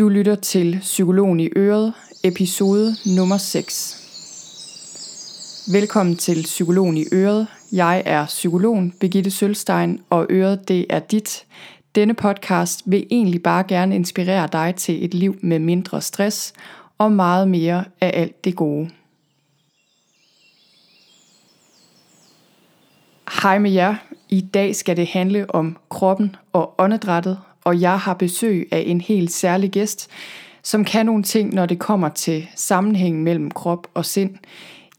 [0.00, 1.94] Du lytter til Psykologen i Øret,
[2.24, 3.96] episode nummer 6.
[5.72, 7.46] Velkommen til Psykologen i Øret.
[7.72, 11.46] Jeg er psykologen Birgitte Sølstein, og Øret det er dit.
[11.94, 16.52] Denne podcast vil egentlig bare gerne inspirere dig til et liv med mindre stress
[16.98, 18.90] og meget mere af alt det gode.
[23.42, 23.94] Hej med jer.
[24.28, 29.00] I dag skal det handle om kroppen og åndedrættet, og jeg har besøg af en
[29.00, 30.10] helt særlig gæst,
[30.62, 34.30] som kan nogle ting, når det kommer til sammenhængen mellem krop og sind.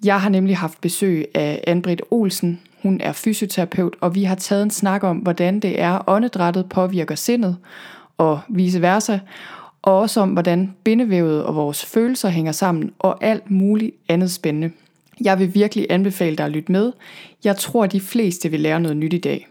[0.03, 2.61] Jeg har nemlig haft besøg af Anbrit Olsen.
[2.83, 7.15] Hun er fysioterapeut, og vi har taget en snak om, hvordan det er, åndedrættet påvirker
[7.15, 7.57] sindet,
[8.17, 9.19] og vice versa,
[9.81, 14.71] og også om, hvordan bindevævet og vores følelser hænger sammen, og alt muligt andet spændende.
[15.23, 16.91] Jeg vil virkelig anbefale dig at lytte med.
[17.43, 19.47] Jeg tror, de fleste vil lære noget nyt i dag.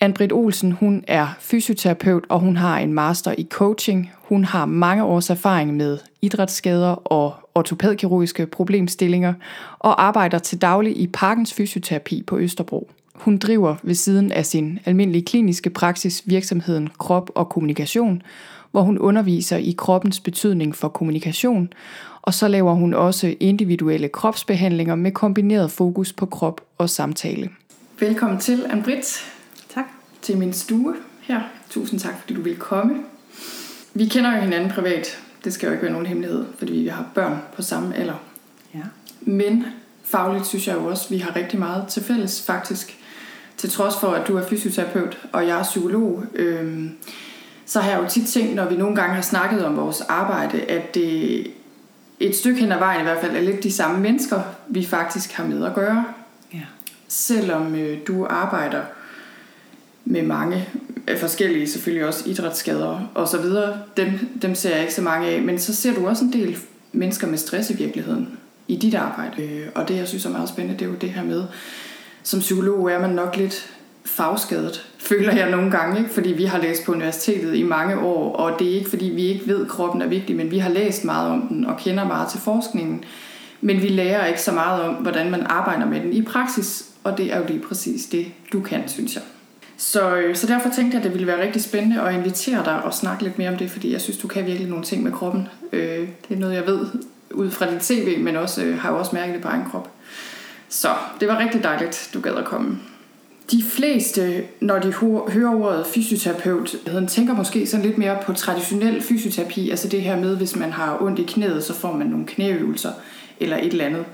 [0.00, 4.10] Anbrit Olsen, hun er fysioterapeut, og hun har en master i coaching.
[4.18, 9.34] Hun har mange års erfaring med idrætsskader og ortopædkirurgiske problemstillinger,
[9.78, 12.90] og arbejder til daglig i Parkens Fysioterapi på Østerbro.
[13.14, 18.22] Hun driver ved siden af sin almindelige kliniske praksis virksomheden Krop og Kommunikation,
[18.70, 21.72] hvor hun underviser i kroppens betydning for kommunikation,
[22.22, 27.50] og så laver hun også individuelle kropsbehandlinger med kombineret fokus på krop og samtale.
[28.00, 29.33] Velkommen til, Anne-Britt.
[30.24, 31.40] Til min stue her.
[31.70, 33.02] Tusind tak, fordi du vil komme.
[33.94, 35.18] Vi kender jo hinanden privat.
[35.44, 38.22] Det skal jo ikke være nogen hemmelighed, fordi vi har børn på samme alder.
[38.74, 38.80] Ja.
[39.20, 39.64] Men
[40.04, 42.98] fagligt synes jeg jo også, at vi har rigtig meget til fælles faktisk.
[43.56, 46.90] Til trods for, at du er fysioterapeut, og jeg er psykolog, øhm,
[47.66, 50.60] så har jeg jo tit tænkt, når vi nogle gange har snakket om vores arbejde,
[50.60, 51.46] at det
[52.20, 55.32] et stykke hen ad vejen i hvert fald er lidt de samme mennesker, vi faktisk
[55.32, 56.04] har med at gøre.
[56.52, 56.60] Ja.
[57.08, 58.82] Selvom øh, du arbejder
[60.04, 60.68] med mange
[61.08, 64.08] øh, forskellige, selvfølgelig også idrætsskader og så videre, dem,
[64.42, 66.56] dem ser jeg ikke så mange af, men så ser du også en del
[66.92, 68.28] mennesker med stress i virkeligheden
[68.68, 69.42] i dit arbejde.
[69.42, 71.44] Øh, og det, jeg synes er meget spændende, det er jo det her med,
[72.22, 73.74] som psykolog er man nok lidt
[74.04, 76.10] fagskadet, føler jeg nogle gange, ikke?
[76.10, 79.22] fordi vi har læst på universitetet i mange år, og det er ikke fordi vi
[79.22, 82.04] ikke ved, at kroppen er vigtig, men vi har læst meget om den og kender
[82.04, 83.04] meget til forskningen,
[83.60, 87.18] men vi lærer ikke så meget om, hvordan man arbejder med den i praksis, og
[87.18, 89.22] det er jo lige præcis det, du kan, synes jeg.
[89.76, 92.82] Så, øh, så derfor tænkte jeg, at det ville være rigtig spændende at invitere dig
[92.82, 95.12] og snakke lidt mere om det, fordi jeg synes, du kan virkelig nogle ting med
[95.12, 95.48] kroppen.
[95.72, 96.86] Øh, det er noget, jeg ved
[97.30, 99.90] ud fra din tv, men også øh, har jo også mærket det på egen krop.
[100.68, 100.88] Så
[101.20, 102.78] det var rigtig dejligt, du gad at komme.
[103.50, 104.92] De fleste, når de
[105.28, 106.76] hører ordet fysioterapeut,
[107.08, 111.02] tænker måske sådan lidt mere på traditionel fysioterapi, altså det her med, hvis man har
[111.02, 112.90] ondt i knæet, så får man nogle knæøvelser
[113.40, 114.04] eller et eller andet.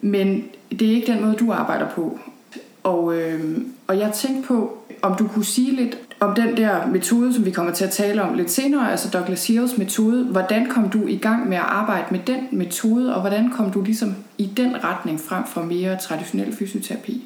[0.00, 2.18] Men det er ikke den måde, du arbejder på.
[2.82, 7.34] Og, øh, og jeg tænkte på, om du kunne sige lidt om den der metode,
[7.34, 10.24] som vi kommer til at tale om lidt senere, altså Douglas Hills metode.
[10.24, 13.82] Hvordan kom du i gang med at arbejde med den metode, og hvordan kom du
[13.82, 17.24] ligesom i den retning frem for mere traditionel fysioterapi?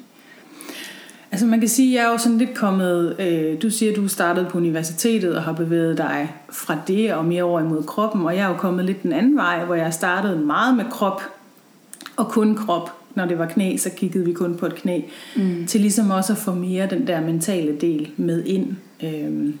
[1.31, 3.95] Altså man kan sige, at jeg er jo sådan lidt kommet, øh, du siger, at
[3.95, 8.25] du startede på universitetet og har bevæget dig fra det og mere over imod kroppen,
[8.25, 11.21] og jeg er jo kommet lidt den anden vej, hvor jeg startede meget med krop
[12.17, 13.04] og kun krop.
[13.15, 15.01] Når det var knæ, så kiggede vi kun på et knæ,
[15.35, 15.65] mm.
[15.67, 18.75] til ligesom også at få mere den der mentale del med ind.
[19.03, 19.53] Øh,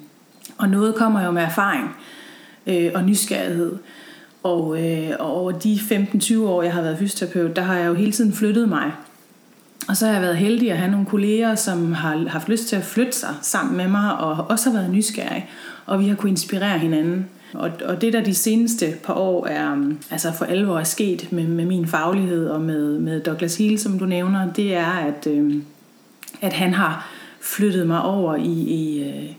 [0.57, 1.95] og noget kommer jo med erfaring
[2.67, 3.71] øh, og nysgerrighed.
[4.43, 7.93] Og, øh, og over de 15-20 år, jeg har været fysioterapeut, der har jeg jo
[7.93, 8.91] hele tiden flyttet mig
[9.87, 12.75] og så har jeg været heldig at have nogle kolleger, som har haft lyst til
[12.75, 15.45] at flytte sig sammen med mig, og også har været nysgerrige,
[15.85, 17.25] og vi har kunnet inspirere hinanden.
[17.57, 21.31] Og, og det der de seneste par år er, um, altså for alvor er sket
[21.31, 25.27] med, med min faglighed og med, med Douglas Hill, som du nævner, det er, at,
[25.27, 25.61] øh,
[26.41, 27.07] at han har
[27.41, 29.31] flyttet mig over i, i øh,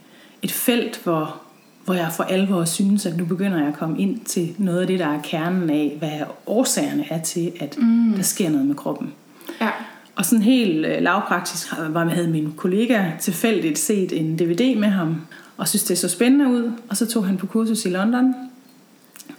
[0.42, 1.40] et felt, hvor,
[1.84, 4.86] hvor jeg for alvor synes, at nu begynder jeg at komme ind til noget af
[4.86, 8.12] det, der er kernen af, hvad årsagerne er til, at mm.
[8.16, 9.12] der sker noget med kroppen.
[9.60, 9.70] Ja.
[10.16, 15.20] Og sådan helt øh, lavpraktisk var, havde min kollega tilfældigt set en DVD med ham,
[15.56, 18.34] og synes det så spændende ud, og så tog han på kursus i London,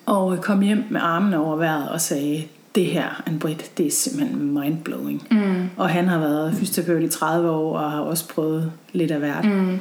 [0.05, 4.53] og kom hjem med armene over vejret og sagde, det her, Anne-Britt, det er simpelthen
[4.53, 5.27] mindblowing.
[5.31, 5.69] Mm.
[5.77, 9.45] Og han har været fysioterapeut i 30 år, og har også prøvet lidt af hvert.
[9.45, 9.79] Mm.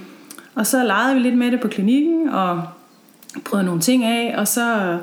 [0.55, 2.63] Og så legede vi lidt med det på klinikken, og
[3.45, 4.99] prøvede nogle ting af, og så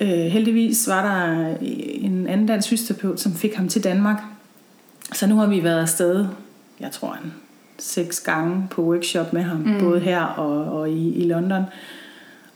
[0.00, 4.22] øh, heldigvis var der en anden dansk fysioterapeut, som fik ham til Danmark,
[5.12, 6.26] så nu har vi været afsted,
[6.80, 7.32] jeg tror en
[7.78, 9.80] seks gange på workshop med ham, mm.
[9.80, 11.64] både her og, og i, i London.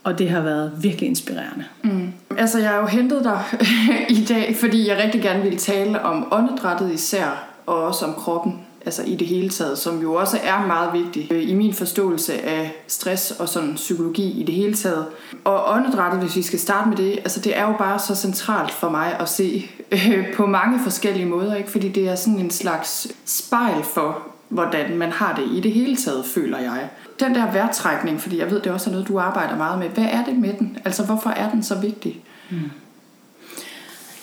[0.05, 1.65] Og det har været virkelig inspirerende.
[1.83, 2.13] Mm.
[2.39, 3.43] Altså, jeg har jo hentet dig
[4.19, 8.61] i dag, fordi jeg rigtig gerne ville tale om åndedrættet især, og også om kroppen.
[8.85, 12.43] altså i det hele taget, som jo også er meget vigtigt øh, i min forståelse
[12.43, 15.07] af stress og sådan psykologi i det hele taget.
[15.45, 18.71] Og åndedrættet, hvis vi skal starte med det, altså det er jo bare så centralt
[18.71, 21.71] for mig at se øh, på mange forskellige måder, ikke?
[21.71, 25.97] fordi det er sådan en slags spejl for, hvordan man har det i det hele
[25.97, 26.89] taget, føler jeg.
[27.21, 29.89] Den der vejrtrækning, fordi jeg ved, det er også noget, du arbejder meget med.
[29.89, 30.79] Hvad er det med den?
[30.85, 32.21] Altså, hvorfor er den så vigtig?
[32.51, 32.71] Mm.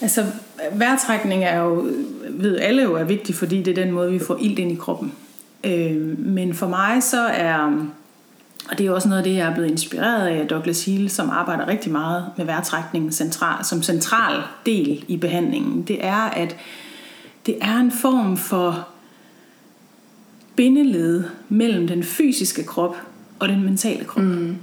[0.01, 0.25] Altså,
[0.73, 1.87] vejrtrækning er jo,
[2.29, 4.75] ved alle jo er vigtig, fordi det er den måde, vi får ild ind i
[4.75, 5.13] kroppen.
[5.63, 7.85] Øh, men for mig så er,
[8.71, 11.29] og det er også noget af det, jeg er blevet inspireret af Douglas Hill, som
[11.29, 16.55] arbejder rigtig meget med vejrtrækning central, som central del i behandlingen, det er, at
[17.45, 18.87] det er en form for
[20.55, 22.95] bindeled mellem den fysiske krop
[23.39, 24.23] og den mentale krop.
[24.23, 24.55] Mm.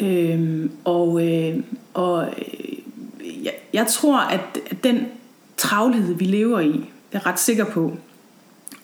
[0.00, 1.56] Øhm, og øh,
[1.94, 5.06] og øh, jeg, jeg tror, at, at den
[5.56, 7.96] travlhed, vi lever i, jeg er ret sikker på,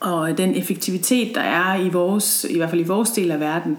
[0.00, 3.76] og den effektivitet, der er i vores, i hvert fald i vores del af verden,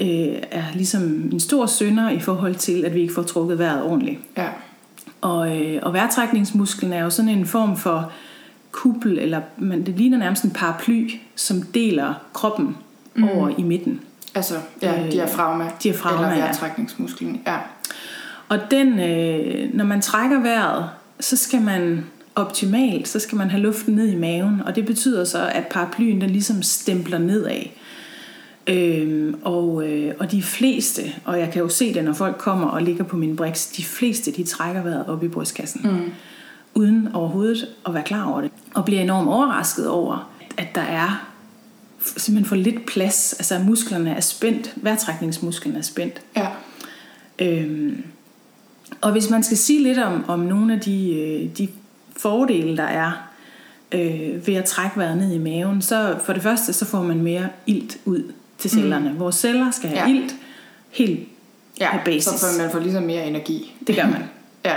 [0.00, 3.82] øh, er ligesom en stor synder i forhold til, at vi ikke får trukket vejret
[3.82, 4.20] ordentligt.
[4.36, 4.48] Ja.
[5.20, 8.12] Og, øh, og vejrtrækningsmusklen er jo sådan en form for
[8.74, 12.76] kuppel, eller man, det ligner nærmest en paraply, som deler kroppen
[13.14, 13.28] mm.
[13.28, 14.00] over i midten.
[14.34, 17.42] Altså, ja, diafragma, diafragma eller vejrtrækningsmusklen.
[17.46, 17.56] Ja.
[18.48, 20.90] Og den, øh, når man trækker vejret,
[21.20, 22.04] så skal man
[22.34, 26.20] optimalt, så skal man have luften ned i maven, og det betyder så, at paraplyen
[26.20, 27.62] den ligesom stempler nedad.
[28.66, 32.66] Øhm, og, øh, og de fleste, og jeg kan jo se det, når folk kommer
[32.66, 35.80] og ligger på min briks, de fleste, de trækker vejret op i brystkassen.
[35.84, 36.12] Mm.
[36.74, 38.50] Uden overhovedet at være klar over det.
[38.74, 41.30] Og bliver enormt overrasket over, at der er
[42.00, 43.32] simpelthen for lidt plads.
[43.32, 46.20] Altså musklerne er spændt, vejrtrækningsmusklen er spændt.
[46.36, 46.46] Ja.
[47.38, 48.04] Øhm,
[49.00, 51.68] og hvis man skal sige lidt om, om nogle af de, øh, de
[52.16, 53.12] fordele, der er
[53.92, 57.20] øh, ved at trække vejret ned i maven, så for det første, så får man
[57.20, 59.12] mere ilt ud til cellerne.
[59.12, 59.18] Mm.
[59.18, 60.14] Vores celler skal have ja.
[60.14, 60.36] ilt
[60.90, 61.28] helt
[61.80, 62.24] ja, basis.
[62.24, 63.72] så får man får ligesom mere energi.
[63.86, 64.22] Det gør man.
[64.64, 64.76] ja.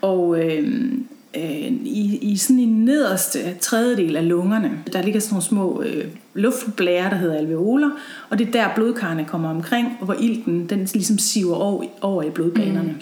[0.00, 0.92] Og øh,
[1.36, 6.04] øh, i, i sådan en nederste tredjedel af lungerne, der ligger sådan nogle små øh,
[6.34, 7.90] luftblære, der hedder alveoler,
[8.30, 12.22] og det er der blodkarrene kommer omkring, og hvor ilten den ligesom siver over, over
[12.22, 12.92] i blodbanerne.
[12.92, 13.00] Mm.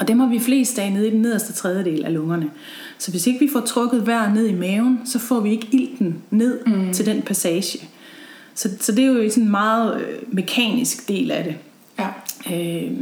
[0.00, 2.50] Og dem har vi flest af nede i den nederste tredjedel af lungerne.
[2.98, 6.22] Så hvis ikke vi får trukket vejr ned i maven, så får vi ikke ilten
[6.30, 6.92] ned mm.
[6.92, 7.78] til den passage.
[8.54, 11.54] Så, så det er jo sådan en meget øh, mekanisk del af det.
[11.98, 12.08] Ja.
[12.56, 12.92] Øh,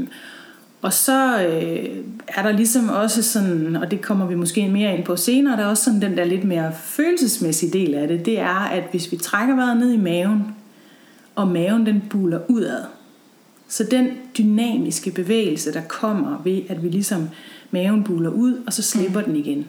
[0.82, 5.04] og så øh, er der ligesom også sådan, og det kommer vi måske mere ind
[5.04, 8.38] på senere, der er også sådan den der lidt mere følelsesmæssige del af det, det
[8.38, 10.56] er, at hvis vi trækker vejret ned i maven,
[11.34, 12.84] og maven den buler udad,
[13.68, 14.08] så den
[14.38, 17.28] dynamiske bevægelse, der kommer ved, at vi ligesom
[17.70, 19.26] maven buler ud, og så slipper mm.
[19.26, 19.66] den igen.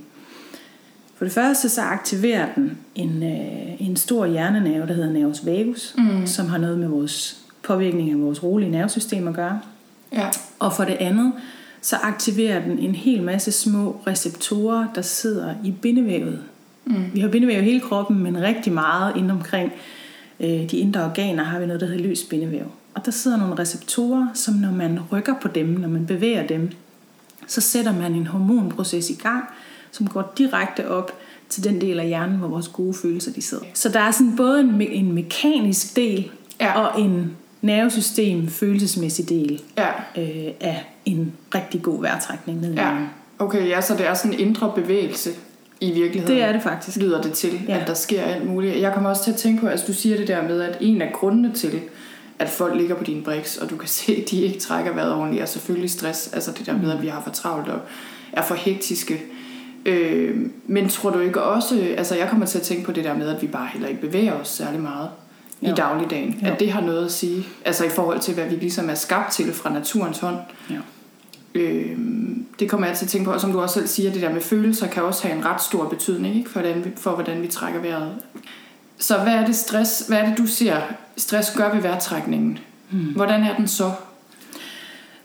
[1.15, 5.95] For det første så aktiverer den en, øh, en stor hjernenerve, der hedder nervus vagus,
[5.97, 6.27] mm.
[6.27, 9.59] som har noget med vores påvirkning af vores rolige nervesystem at gøre.
[10.13, 10.27] Ja.
[10.59, 11.33] Og for det andet,
[11.81, 16.39] så aktiverer den en hel masse små receptorer, der sidder i bindevævet.
[16.85, 16.95] Mm.
[17.13, 19.71] Vi har bindevæv i hele kroppen, men rigtig meget inden omkring
[20.39, 22.65] øh, de indre organer har vi noget, der hedder løs bindevæv.
[22.95, 26.69] Og der sidder nogle receptorer, som når man rykker på dem, når man bevæger dem,
[27.47, 29.43] så sætter man en hormonproces i gang,
[29.91, 31.11] som går direkte op
[31.49, 33.63] til den del af hjernen, hvor vores gode følelser de sidder.
[33.73, 36.79] Så der er sådan både en, me- en mekanisk del Ja.
[36.79, 39.87] og en nervesystem følelsesmæssig del Ja.
[40.17, 42.91] øh, af en rigtig god vejrtrækning ned Ja.
[43.39, 45.29] Okay, ja, så det er sådan en indre bevægelse
[45.81, 46.35] i virkeligheden.
[46.35, 46.97] Det er det faktisk.
[46.97, 47.77] lyder det til, Ja.
[47.79, 48.81] at der sker alt muligt.
[48.81, 50.77] Jeg kommer også til at tænke på, at altså, du siger det der med, at
[50.81, 51.79] en af grundene til,
[52.39, 55.13] at folk ligger på din briks, og du kan se, at de ikke trækker vejret
[55.13, 56.33] ordentligt, er selvfølgelig stress.
[56.33, 57.79] Altså det der med, at vi har for travlt og
[58.33, 59.21] er for hektiske.
[59.85, 60.37] Øh,
[60.67, 63.27] men tror du ikke også, altså jeg kommer til at tænke på det der med,
[63.35, 65.09] at vi bare heller ikke bevæger os særlig meget
[65.61, 65.75] i Jo.
[65.75, 66.39] dagligdagen.
[66.43, 66.51] Jo.
[66.51, 69.31] At det har noget at sige, altså i forhold til, hvad vi ligesom er skabt
[69.31, 70.37] til fra naturens hånd.
[70.69, 70.79] Ja.
[71.55, 71.97] Øh,
[72.59, 74.33] det kommer jeg til at tænke på, og som du også selv siger, det der
[74.33, 76.49] med følelser kan også have en ret stor betydning ikke?
[76.49, 78.11] For, hvordan vi, for hvordan vi trækker vejret.
[78.97, 80.81] Så hvad er det stress, hvad er det du ser
[81.17, 82.59] stress gør ved vejrtrækningen?
[82.89, 82.99] Hmm.
[82.99, 83.91] Hvordan er den så?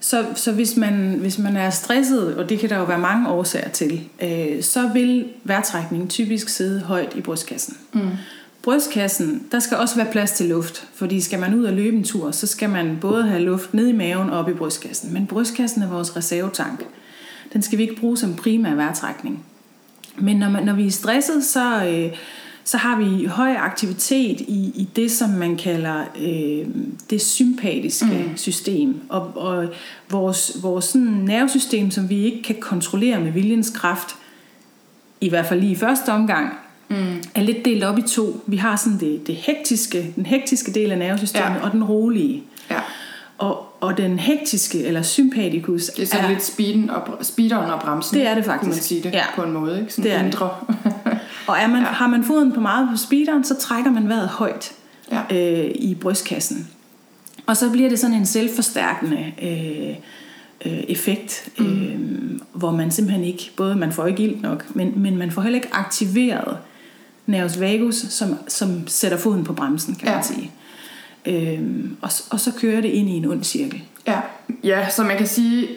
[0.01, 3.29] Så, så hvis, man, hvis man er stresset, og det kan der jo være mange
[3.29, 7.77] årsager til, øh, så vil vejrtrækningen typisk sidde højt i brystkassen.
[7.93, 8.01] Mm.
[8.65, 12.05] Brystkassen, der skal også være plads til luft, fordi skal man ud og løbe en
[12.05, 15.13] tur, så skal man både have luft ned i maven og op i brystkassen.
[15.13, 16.85] Men brystkassen er vores reservetank.
[17.53, 19.45] Den skal vi ikke bruge som primær vejrtrækning.
[20.19, 22.17] Men når, man, når vi er stresset, så, øh,
[22.65, 26.67] så har vi høj aktivitet i, i det, som man kalder øh,
[27.11, 28.37] det sympatiske mm.
[28.37, 29.01] system.
[29.09, 29.69] Og, og
[30.11, 34.17] vores, vores sådan nervesystem, som vi ikke kan kontrollere med viljens kraft,
[35.21, 36.53] i hvert fald lige i første omgang,
[36.89, 37.23] mm.
[37.35, 38.41] er lidt delt op i to.
[38.47, 41.65] Vi har sådan det, det hektiske, den hektiske del af nervesystemet Ja.
[41.65, 42.43] og den rolige.
[42.71, 42.81] Ja.
[43.39, 48.19] Og, og den hektiske, eller sympatikus, Det er sådan lidt speeden og, speederen og bremsen.
[48.19, 48.61] Det er det faktisk.
[48.61, 49.25] Kunne man sige det Ja.
[49.37, 49.81] på en måde.
[49.81, 49.93] Ikke?
[49.93, 50.27] Sådan Det er det.
[50.27, 50.51] indre.
[51.49, 51.85] Og er man, Ja.
[51.89, 54.73] har man foden på meget på speederen, så trækker man vejret højt
[55.13, 55.21] Ja.
[55.65, 56.69] øh, i brystkassen.
[57.47, 59.89] Og så bliver det sådan en selvforstærkende øh,
[60.73, 61.67] øh, effekt, mm.
[61.67, 65.43] øh, hvor man simpelthen ikke, både man får ikke ild nok, men, men man får
[65.43, 66.57] heller ikke aktiveret
[67.27, 70.15] nervus vagus, som, som sætter foden på bremsen, kan Ja.
[70.15, 70.53] man sige.
[71.27, 71.61] Øh,
[72.03, 73.83] og, og så kører det ind i en ond cirkel.
[74.07, 74.21] Ja.
[74.65, 75.69] ja, så man kan sige,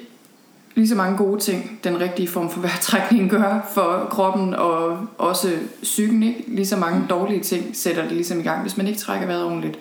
[0.75, 5.49] lige så mange gode ting, den rigtige form for vejrtrækning gør for kroppen og også
[5.83, 6.23] psyken.
[6.23, 6.43] Ikke?
[6.47, 9.43] Lige så mange dårlige ting sætter det ligesom i gang, hvis man ikke trækker vejret
[9.43, 9.79] ordentligt.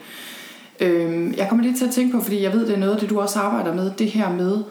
[0.81, 2.99] Øhm, jeg kommer lidt til at tænke på, fordi jeg ved, det er noget af
[3.01, 4.63] det, du også arbejder med, det her med,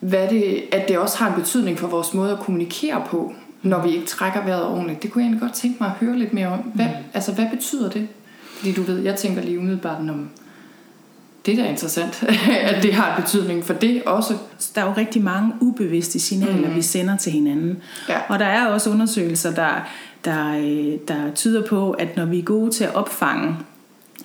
[0.00, 3.32] hvad det, at det også har en betydning for vores måde at kommunikere på,
[3.62, 5.02] når vi ikke trækker vejret ordentligt.
[5.02, 6.58] Det kunne jeg egentlig godt tænke mig at høre lidt mere om.
[6.58, 6.92] Hvad, mm.
[7.14, 8.08] altså, hvad betyder det?
[8.58, 10.30] Fordi du ved, jeg tænker lige umiddelbart om,
[11.46, 12.22] det er da interessant,
[12.70, 14.34] at det har en betydning for det også.
[14.58, 16.74] Så der er jo rigtig mange ubevidste signaler, mm.
[16.74, 17.82] vi sender til hinanden.
[18.08, 18.18] Ja.
[18.28, 19.88] Og der er også undersøgelser, der,
[20.24, 23.56] der, øh, der tyder på, at når vi er gode til at opfange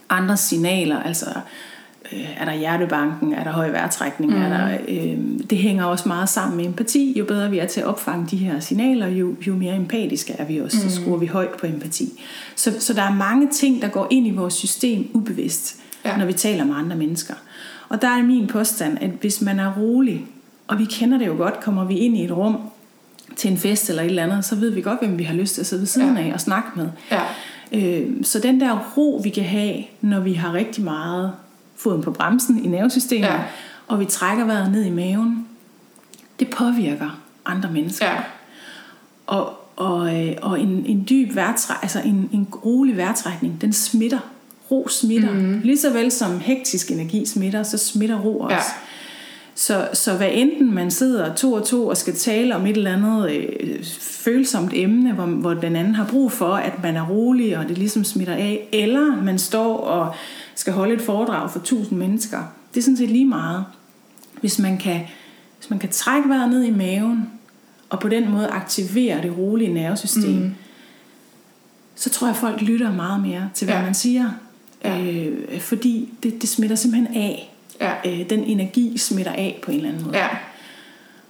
[0.10, 1.25] andres signaler, altså
[2.13, 4.41] øh, er der hjertebanken, er der høj vejrtrækning, mm.
[4.41, 5.17] er der, øh,
[5.50, 7.13] det hænger også meget sammen med empati.
[7.19, 10.45] Jo bedre vi er til at opfange de her signaler, jo, jo mere empatiske er
[10.45, 10.77] vi også.
[10.83, 10.89] Mm.
[10.89, 12.24] Så skruer vi højt på empati.
[12.55, 16.17] Så, så der er mange ting, der går ind i vores system ubevidst, Ja.
[16.17, 17.33] når vi taler med andre mennesker.
[17.89, 20.25] Og der er min påstand, at hvis man er rolig,
[20.67, 22.57] og vi kender det jo godt, kommer vi ind i et rum
[23.35, 25.53] til en fest eller et eller andet, så ved vi godt, hvem vi har lyst
[25.53, 26.24] til at sidde ved siden Ja.
[26.24, 26.88] af og snakke med.
[27.12, 27.21] Ja.
[27.74, 31.31] Øh, så den der ro, vi kan have, når vi har rigtig meget
[31.75, 33.39] foden på bremsen i nervesystemet, Ja.
[33.88, 35.48] og vi trækker vejret ned i maven,
[36.39, 38.05] det påvirker andre mennesker.
[38.05, 38.17] Ja.
[39.27, 44.20] Og, og, øh, og en, en dyb vejrtrækning, altså en, en rolig vejrtrækning, den smitter.
[44.72, 45.32] Ro smitter.
[45.34, 45.62] Mm.
[45.63, 48.55] Lige så vel som hektisk energi smitter, så smitter ro også.
[48.55, 48.62] Ja.
[49.57, 52.93] Så, så hvad enten man sidder to og to og skal tale om et eller
[52.93, 57.57] andet øh, følsomt emne, hvor, hvor den anden har brug for, at man er rolig,
[57.57, 60.15] og det ligesom smitter af, eller man står og
[60.55, 62.39] skal holde et foredrag for tusind mennesker,
[62.74, 63.65] det er sådan set lige meget.
[64.41, 65.01] Hvis man kan,
[65.59, 67.29] hvis man kan trække vejret ned i maven,
[67.89, 70.55] og på den måde aktivere det rolige nervesystem, mm.
[71.95, 73.81] så tror jeg, at folk lytter meget mere til, hvad Ja.
[73.81, 74.29] man siger.
[74.83, 75.01] Ja.
[75.03, 77.54] Øh, fordi det, det smitter simpelthen af.
[77.82, 77.91] Ja.
[78.05, 80.17] Øh, den energi smitter af på en eller anden måde.
[80.17, 80.27] Ja.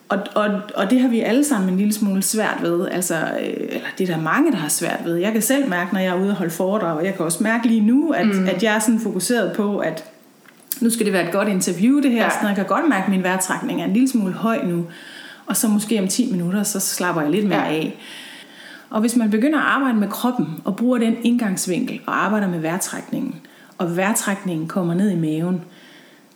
[0.09, 2.87] Og, og, og det har vi alle sammen en lille smule svært ved.
[2.87, 5.15] Altså, øh, eller det er der mange, der har svært ved.
[5.15, 7.43] Jeg kan selv mærke, når jeg er ude og holde foredrag, og jeg kan også
[7.43, 8.47] mærke lige nu, at, mm.
[8.47, 10.03] at jeg er sådan fokuseret på, at
[10.81, 12.17] nu skal det være et godt interview det her.
[12.17, 12.23] Ja.
[12.23, 12.29] Ja.
[12.29, 14.85] Så jeg kan godt mærke, at min vejrtrækning er en lille smule høj nu.
[15.45, 17.73] Og så måske om 10 minutter, så slapper jeg lidt mere Ja.
[17.73, 17.97] af.
[18.89, 22.59] Og hvis man begynder at arbejde med kroppen, og bruger den indgangsvinkel, og arbejder med
[22.59, 23.35] vejrtrækningen,
[23.77, 25.61] og vejrtrækningen kommer ned i maven,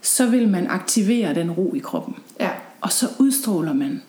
[0.02, 2.16] så vil man aktivere den ro i kroppen.
[2.40, 2.50] Ja.
[2.82, 4.02] Og så udstråler man,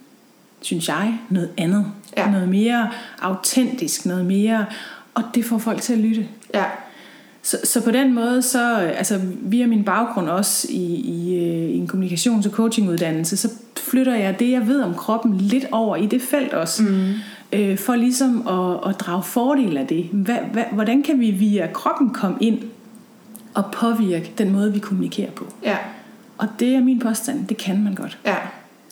[0.60, 1.86] synes jeg, noget andet.
[2.16, 2.30] Ja.
[2.30, 2.90] Noget mere
[3.22, 4.66] autentisk, noget mere...
[5.14, 6.28] Og det får folk til at lytte.
[6.54, 6.64] Ja.
[7.42, 11.76] Så, så på den måde, så altså via min baggrund også i, i, øh, i
[11.76, 16.06] en kommunikations- og coachinguddannelse, så flytter jeg det, jeg ved om kroppen, lidt over i
[16.06, 16.82] det felt også.
[16.82, 17.12] Mm.
[17.52, 20.04] Øh, for ligesom at, at drage fordel af det.
[20.12, 22.58] Hva, hva, hvordan kan vi via kroppen komme ind
[23.54, 25.46] og påvirke den måde, vi kommunikerer på?
[25.62, 25.76] Ja.
[26.38, 28.18] Og det er min påstand, det kan man godt.
[28.24, 28.36] Ja.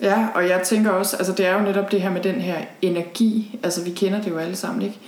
[0.02, 2.56] Ja, og jeg tænker også, altså det er jo netop det her med den her
[2.82, 4.98] energi, altså vi kender det jo alle sammen, ikke?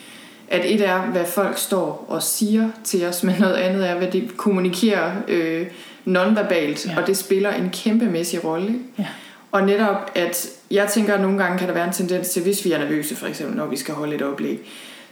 [0.49, 4.09] At et er, hvad folk står og siger til os, men noget andet er, hvad
[4.09, 5.66] de kommunikerer øh,
[6.04, 7.00] nonverbalt, ja.
[7.00, 8.78] Og det spiller en kæmpemæssig rolle.
[8.99, 9.07] Ja.
[9.52, 12.64] Og netop, at jeg tænker, at nogle gange kan der være en tendens til, hvis
[12.64, 14.59] vi er nervøse, for eksempel, når vi skal holde et oplæg,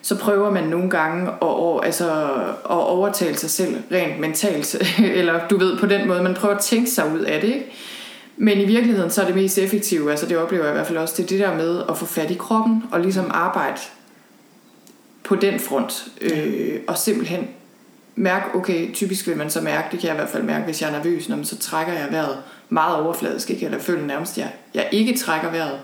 [0.02, 2.10] så prøver man nogle gange at, altså,
[2.70, 4.76] at overtale sig selv rent mentalt,
[5.18, 7.72] eller du ved, på den måde, man prøver at tænke sig ud af det, ikke?
[8.36, 10.98] Men i virkeligheden, så er det mest effektive, altså det oplever jeg i hvert fald
[10.98, 13.80] også, det er det der med at få fat i kroppen, og ligesom arbejde
[15.24, 17.48] på den front, øh, og simpelthen
[18.14, 20.82] mærke, okay, typisk vil man så mærke, det kan jeg i hvert fald mærke, hvis
[20.82, 22.36] jeg er nervøs, når man så trækker jeg vejret
[22.68, 23.64] meget overfladisk, ikke?
[23.64, 25.80] eller føler nærmest, at jeg, jeg ikke trækker vejret,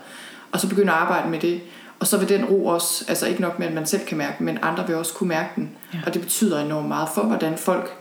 [0.51, 1.61] og så begynder at arbejde med det,
[2.05, 4.35] og så vil den ro også, altså ikke nok med, at man selv kan mærke
[4.37, 5.99] den, men andre vil også kunne mærke den, Ja.
[6.05, 7.93] og det betyder enormt meget for, hvordan folk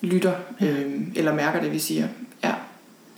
[0.00, 2.08] lytter, øh, eller mærker det, vi siger.
[2.44, 2.52] Ja.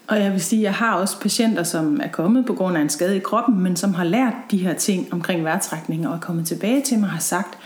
[0.06, 2.80] Og jeg vil sige, at jeg har også patienter, som er kommet på grund af
[2.80, 6.20] en skade i kroppen, men som har lært de her ting omkring vejrtrækning og er
[6.20, 7.58] kommet tilbage til mig og har sagt,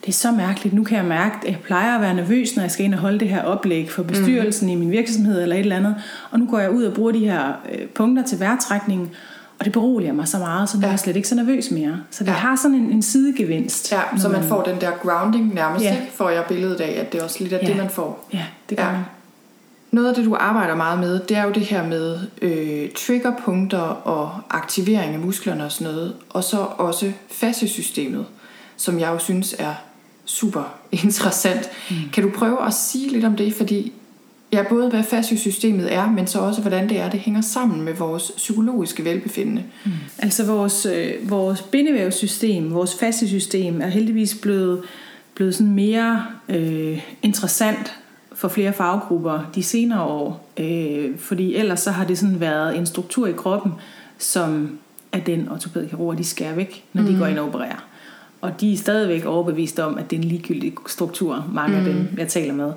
[0.00, 0.74] det er så mærkeligt.
[0.74, 3.00] Nu kan jeg mærke, at jeg plejer at være nervøs, når jeg skal ind og
[3.00, 4.72] holde det her oplæg for bestyrelsen mm.
[4.72, 5.94] i min virksomhed eller et eller andet.
[6.30, 9.10] Og nu går jeg ud og bruger de her øh, punkter til vejrtrækningen,
[9.58, 10.86] Og det beroliger mig så meget, så nu ja.
[10.86, 12.00] er jeg slet ikke så nervøs mere.
[12.10, 12.36] Så det Ja.
[12.36, 13.92] har sådan en, en sidegevinst.
[13.92, 16.00] Ja, så når man får den der grounding nærmest, Ja.
[16.00, 16.12] ikke?
[16.14, 17.66] får jeg billedet af, at det er også lidt af Ja.
[17.68, 18.28] det, man får.
[18.32, 18.92] Ja, det gør Ja.
[18.92, 19.00] man.
[19.90, 23.78] Noget af det, du arbejder meget med, det er jo det her med øh, triggerpunkter
[23.78, 26.14] og aktivering af musklerne og sådan noget.
[26.30, 28.26] Og så også fascesystemet,
[28.76, 29.74] som jeg jo synes er
[30.24, 31.68] super interessant.
[31.90, 31.96] Mm.
[32.12, 33.54] Kan du prøve at sige lidt om det?
[33.54, 33.92] Fordi
[34.52, 37.94] ja, både hvad fasciosystemet er, men så også hvordan det er, det hænger sammen med
[37.94, 39.62] vores psykologiske velbefindende.
[39.84, 39.90] Mm.
[40.18, 44.82] Altså vores, øh, vores bindevævssystem, vores fasciesystem er heldigvis blevet,
[45.34, 47.94] blevet sådan mere øh, interessant
[48.32, 50.48] for flere faggrupper de senere år.
[50.60, 53.72] Øh, fordi ellers så har det sådan været en struktur i kroppen,
[54.18, 54.78] som
[55.12, 57.84] er den ortopædkirurger, de skærer væk, når de går ind og opererer.
[58.40, 61.86] Og de er stadigvæk overbevist om, at det er en ligegyldig struktur, mange mm.
[61.86, 62.72] af dem, jeg taler med.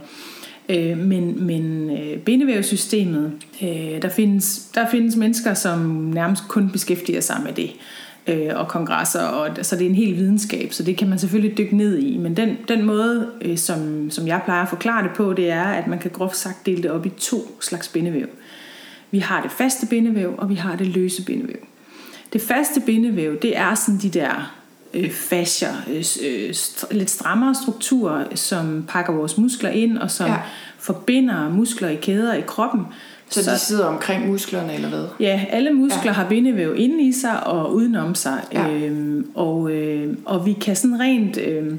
[0.72, 3.32] Øh, men men øh, bindevævssystemet,
[3.64, 5.80] øh, der, findes, der findes mennesker, som
[6.14, 7.72] nærmest kun beskæftiger sig med det.
[8.28, 11.58] Øh, og kongresser, og, så det er en hel videnskab, så det kan man selvfølgelig
[11.58, 12.18] dykke ned i.
[12.18, 15.64] Men den, den måde, øh, som, som jeg plejer at forklare det på, det er,
[15.64, 18.28] at man kan groft sagt dele det op i to slags bindevæv.
[19.12, 21.68] Vi har det faste bindevæv, og vi har det løse bindevæv.
[22.34, 24.61] Det faste bindevæv, det er sådan de der
[24.94, 30.28] øh, fascia, øh, øh, st- lidt strammere strukturer, som pakker vores muskler ind, og som
[30.28, 30.38] Ja.
[30.80, 32.82] forbinder muskler i kæder i kroppen.
[33.30, 35.06] Så, så de sidder omkring musklerne, eller hvad?
[35.20, 36.12] Ja, alle muskler ja.
[36.12, 38.44] har bindevæv inde i sig og udenom sig.
[38.54, 38.70] Ja.
[38.70, 41.74] Øhm, og, øh, og vi kan sådan rent øh,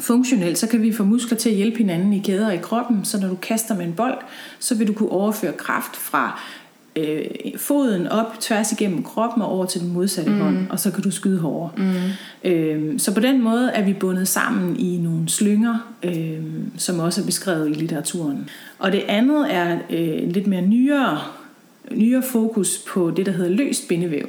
[0.00, 3.04] funktionelt, så kan vi få muskler til at hjælpe hinanden i kæder i kroppen.
[3.04, 4.18] Så når du kaster med en bold,
[4.58, 6.40] så vil du kunne overføre kraft fra
[6.96, 7.24] øh,
[7.56, 10.40] foden op tværs igennem kroppen og over til den modsatte mm.
[10.40, 11.70] hånd, og så kan du skyde hårdere.
[11.76, 12.50] Mm.
[12.50, 16.42] Øh, så på den måde er vi bundet sammen i nogle slynger, øh,
[16.76, 18.48] som også er beskrevet i litteraturen.
[18.78, 21.20] Og det andet er øh, lidt mere nyere
[21.90, 24.28] nyere fokus på det, der hedder løst bindevæv.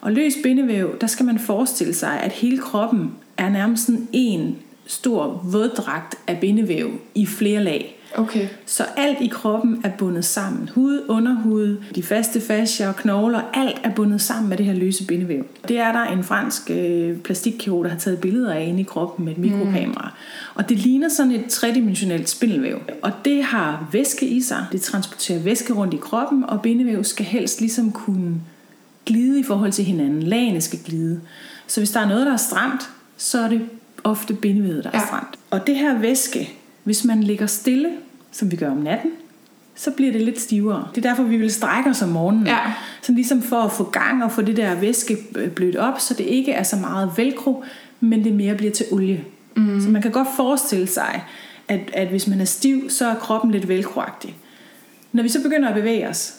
[0.00, 4.56] Og løst bindevæv, der skal man forestille sig, at hele kroppen er nærmest sådan en
[4.86, 7.99] stor våddragt af bindevæv i flere lag.
[8.16, 8.48] Okay.
[8.66, 10.68] Så alt i kroppen er bundet sammen.
[10.74, 15.06] Hud, underhud, de faste fascier og knogler, alt er bundet sammen med det her løse
[15.06, 15.44] bindevæv.
[15.68, 19.24] Det er der en fransk øh, plastikkirurg, der har taget billeder af inde i kroppen
[19.24, 20.08] med et mikrokamera.
[20.08, 20.54] Mm.
[20.54, 22.78] Og det ligner sådan et tredimensionelt spindelvæv.
[23.02, 24.66] Og det har væske i sig.
[24.72, 28.34] Det transporterer væske rundt i kroppen, og bindevæv skal helst ligesom kunne
[29.06, 30.22] glide i forhold til hinanden.
[30.22, 31.20] Lagene skal glide.
[31.66, 33.60] Så hvis der er noget, der er stramt, så er det
[34.04, 35.06] ofte bindevævet, der er Ja.
[35.06, 35.38] stramt.
[35.50, 36.52] Og det her væske,
[36.84, 37.88] hvis man ligger stille,
[38.32, 39.10] som vi gør om natten,
[39.74, 40.88] så bliver det lidt stivere.
[40.94, 42.46] Det er derfor, vi vil strække os om morgenen.
[42.46, 42.58] Ja.
[43.02, 46.14] Sådan ligesom for at få gang og få det der væske øh, blødt op, så
[46.14, 47.64] det ikke er så meget velcro,
[48.00, 49.24] men det mere bliver til olie.
[49.56, 49.80] Mm.
[49.80, 51.24] Så man kan godt forestille sig,
[51.68, 54.36] at, at hvis man er stiv, så er kroppen lidt velcroagtig.
[55.12, 56.34] Når vi så begynder at bevæge os,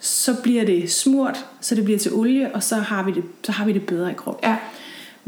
[0.00, 3.52] så bliver det smurt, så det bliver til olie, og så har vi det, så
[3.52, 4.50] har vi det bedre i kroppen.
[4.50, 4.56] Ja.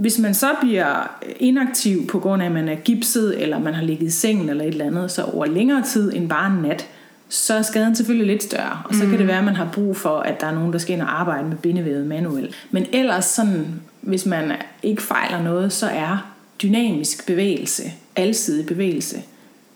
[0.01, 1.11] Hvis man så bliver
[1.41, 4.65] inaktiv på grund af, at man er gipset, eller man har ligget i sengen eller
[4.65, 6.87] et eller andet, så over længere tid end bare en nat,
[7.29, 8.83] så er skaden selvfølgelig lidt større.
[8.85, 9.11] Og så mm.
[9.11, 11.03] kan det være, at man har brug for, at der er nogen, der skal ind
[11.03, 12.55] og arbejde med bindevævet manuelt.
[12.71, 16.33] Men ellers sådan, hvis man ikke fejler noget, så er
[16.63, 17.83] dynamisk bevægelse,
[18.17, 19.17] alsidig bevægelse,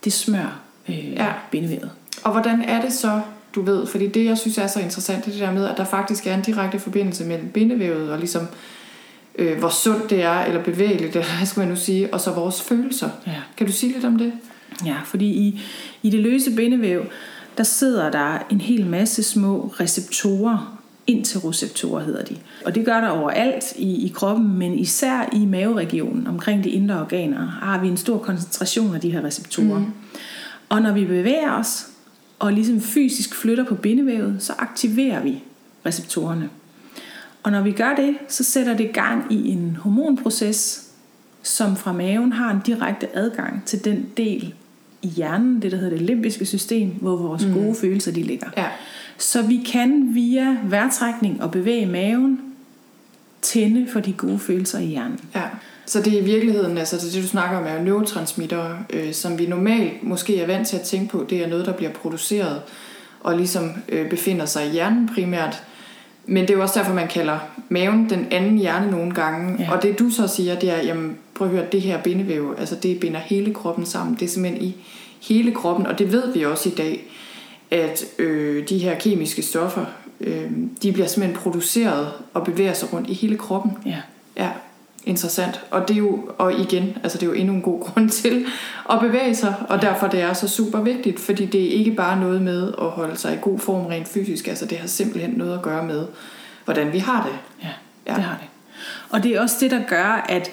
[0.03, 0.59] det smør
[0.89, 1.23] øh, Ja.
[1.23, 1.31] ja.
[1.51, 1.89] bindevævet.
[2.23, 3.21] Og hvordan er det så,
[3.55, 5.77] du ved, fordi det, jeg synes er så interessant, det er det der med, at
[5.77, 8.47] der faktisk er en direkte forbindelse mellem bindevævet og ligesom,
[9.37, 12.31] øh, hvor sundt det er, eller bevægeligt, eller hvad skal man nu sige, og så
[12.31, 13.09] vores følelser.
[13.27, 13.41] Ja.
[13.57, 14.33] Kan du sige lidt om det?
[14.85, 15.61] Ja, fordi i,
[16.03, 17.05] i det løse bindevæv,
[17.57, 22.35] der sidder der en hel masse små receptorer, interoceptorer hedder de.
[22.65, 27.01] Og det gør der overalt i, i kroppen, men især i maveregionen, omkring de indre
[27.01, 29.79] organer, har vi en stor koncentration af de her receptorer.
[29.79, 29.93] Mm.
[30.69, 31.87] Og når vi bevæger os,
[32.39, 35.43] og ligesom fysisk flytter på bindevævet, så aktiverer vi
[35.85, 36.49] receptorerne.
[37.45, 40.85] Og når vi gør det, så sætter det gang i en hormonproces,
[41.43, 44.53] som fra maven har en direkte adgang til den del
[45.01, 47.53] i hjernen, det der hedder det limbiske system, hvor vores mm.
[47.53, 48.47] gode følelser de ligger.
[48.57, 48.65] Ja.
[49.17, 52.41] Så vi kan via vejrtrækning og bevæge maven
[53.41, 55.19] tænde for de gode følelser i hjernen.
[55.35, 55.43] Ja.
[55.85, 59.39] Så det er i virkeligheden, altså det, du snakker om, er jo neurotransmitter, øh, som
[59.39, 62.61] vi normalt måske er vant til at tænke på, det er noget, der bliver produceret
[63.19, 65.63] og ligesom øh, befinder sig i hjernen primært.
[66.27, 69.55] Men det er jo også derfor, man kalder maven den anden hjerne nogle gange.
[69.59, 69.71] Ja.
[69.71, 72.75] Og det du så siger, det er, jamen prøv at høre, det her bindevæv, altså
[72.75, 74.15] det binder hele kroppen sammen.
[74.15, 74.75] Det er simpelthen i
[75.21, 77.03] hele kroppen, og det ved vi også i dag,
[77.71, 79.85] at øh, de her kemiske stoffer,
[80.21, 83.71] øh, de bliver simpelthen produceret og bevæger sig rundt i hele kroppen.
[83.85, 83.97] Ja.
[84.37, 84.49] Ja,
[85.05, 85.61] interessant.
[85.71, 88.45] Og det er jo, og igen, altså det er jo endnu en god grund til
[88.89, 92.19] at bevæge sig, og derfor det er så super vigtigt, fordi det er ikke bare
[92.19, 95.53] noget med at holde sig i god form rent fysisk, altså det har simpelthen noget
[95.53, 96.05] at gøre med
[96.65, 97.65] hvordan vi har det.
[97.67, 97.73] Ja,
[98.07, 98.47] ja, det har det.
[99.09, 100.51] Og det er også det, der gør, at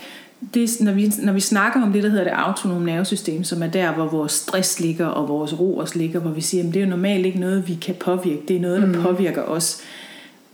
[0.55, 3.67] det, når, vi, når vi snakker om det, der hedder det autonome nervesystem, som er
[3.67, 6.81] der, hvor vores stress ligger, og vores ro også ligger, hvor vi siger, at det
[6.81, 9.03] er jo normalt ikke noget, vi kan påvirke, det er noget, der mm.
[9.03, 9.81] påvirker os.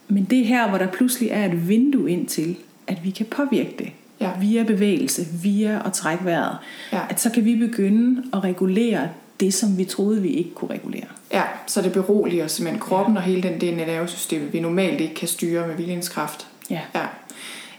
[0.08, 2.56] Men det er her, hvor der pludselig er et vindue ind til,
[2.88, 3.90] at vi kan påvirke det.
[4.20, 4.30] Ja.
[4.40, 6.56] Via bevægelse, via at trække vejret.
[6.92, 7.00] Ja.
[7.10, 9.08] At så kan vi begynde at regulere
[9.40, 11.06] det, som vi troede, vi ikke kunne regulere.
[11.32, 13.20] Ja, så det beroliger simpelthen kroppen ja.
[13.20, 16.46] og hele den del af nervesystemet, vi normalt ikke kan styre med viljens kraft.
[16.70, 16.80] Ja.
[16.94, 17.06] ja.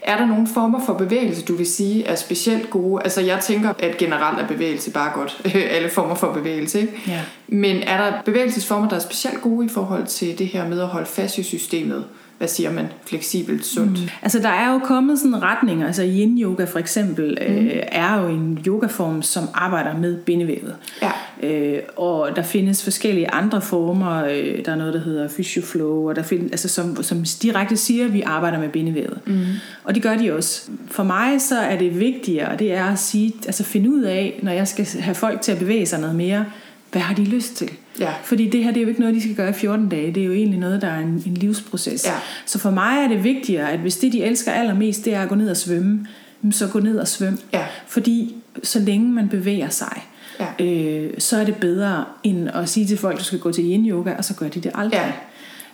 [0.02, 3.02] Er der nogle former for bevægelse, du vil sige er specielt gode?
[3.02, 5.42] Altså jeg tænker, at generelt er bevægelse bare godt.
[5.76, 6.92] Alle former for bevægelse, ikke?
[7.06, 7.20] Ja.
[7.48, 10.86] Men er der bevægelsesformer, der er specielt gode i forhold til det her med at
[10.86, 12.04] holde fast i systemet?
[12.40, 14.00] Hvad siger man, fleksibelt, sundt.
[14.00, 14.08] Mm.
[14.22, 17.54] Altså der er jo kommet sådan retninger, altså yin yoga for eksempel, mm.
[17.54, 20.76] øh, er jo en yogaform, som arbejder med bindevævet.
[21.02, 21.10] Ja.
[21.42, 26.16] Øh, og der findes forskellige andre former, øh, der er noget, der hedder physioflow, og
[26.16, 29.18] der findes, altså, som, som direkte siger, at vi arbejder med bindevævet.
[29.26, 29.44] Mm.
[29.84, 30.70] Og det gør de også.
[30.90, 34.52] For mig så er det vigtigere, det er at sige, altså finde ud af, når
[34.52, 36.44] jeg skal have folk til at bevæge sig noget mere,
[36.92, 37.70] hvad har de lyst til?
[38.00, 38.12] Ja.
[38.22, 40.14] Fordi det her det er jo ikke noget, de skal gøre i 14 dage.
[40.14, 42.06] Det er jo egentlig noget, der er en, en livsproces.
[42.06, 42.14] Ja.
[42.46, 45.28] Så for mig er det vigtigere, at hvis det, de elsker allermest, det er at
[45.28, 46.06] gå ned og svømme,
[46.50, 47.38] så gå ned og svøm.
[47.52, 47.66] Ja.
[47.86, 50.02] Fordi så længe man bevæger sig,
[50.40, 50.64] ja.
[50.64, 53.64] øh, så er det bedre end at sige til folk, at du skal gå til
[53.64, 55.00] yin yoga, og så gør de det aldrig.
[55.00, 55.12] Ja.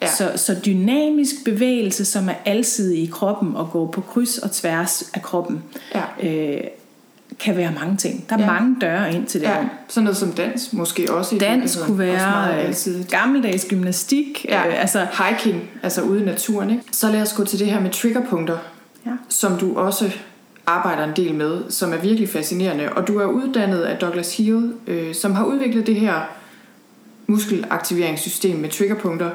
[0.03, 0.07] Ja.
[0.07, 5.11] Så, så dynamisk bevægelse, som er alsidig i kroppen og går på kryds og tværs
[5.15, 5.63] af kroppen,
[5.95, 6.29] ja.
[6.29, 6.61] øh,
[7.39, 8.25] kan være mange ting.
[8.29, 8.47] Der er ja.
[8.47, 9.47] mange døre ind til det.
[9.47, 9.57] Ja.
[9.89, 11.39] Sådan noget som dans måske også.
[11.39, 12.75] Dans kunne være øh,
[13.11, 14.47] gammeldags gymnastik.
[14.49, 14.69] Ja.
[14.69, 16.71] Øh, altså, Hiking, altså ude i naturen.
[16.71, 16.83] Ikke?
[16.93, 18.59] Så lad os gå til det her med triggerpunkter,
[19.07, 19.11] ja.
[19.29, 20.11] som du også
[20.67, 22.93] arbejder en del med, som er virkelig fascinerende.
[22.93, 26.21] Og du er uddannet af Douglas Hill, øh, som har udviklet det her
[27.27, 29.31] muskelaktiveringssystem med triggerpunkter.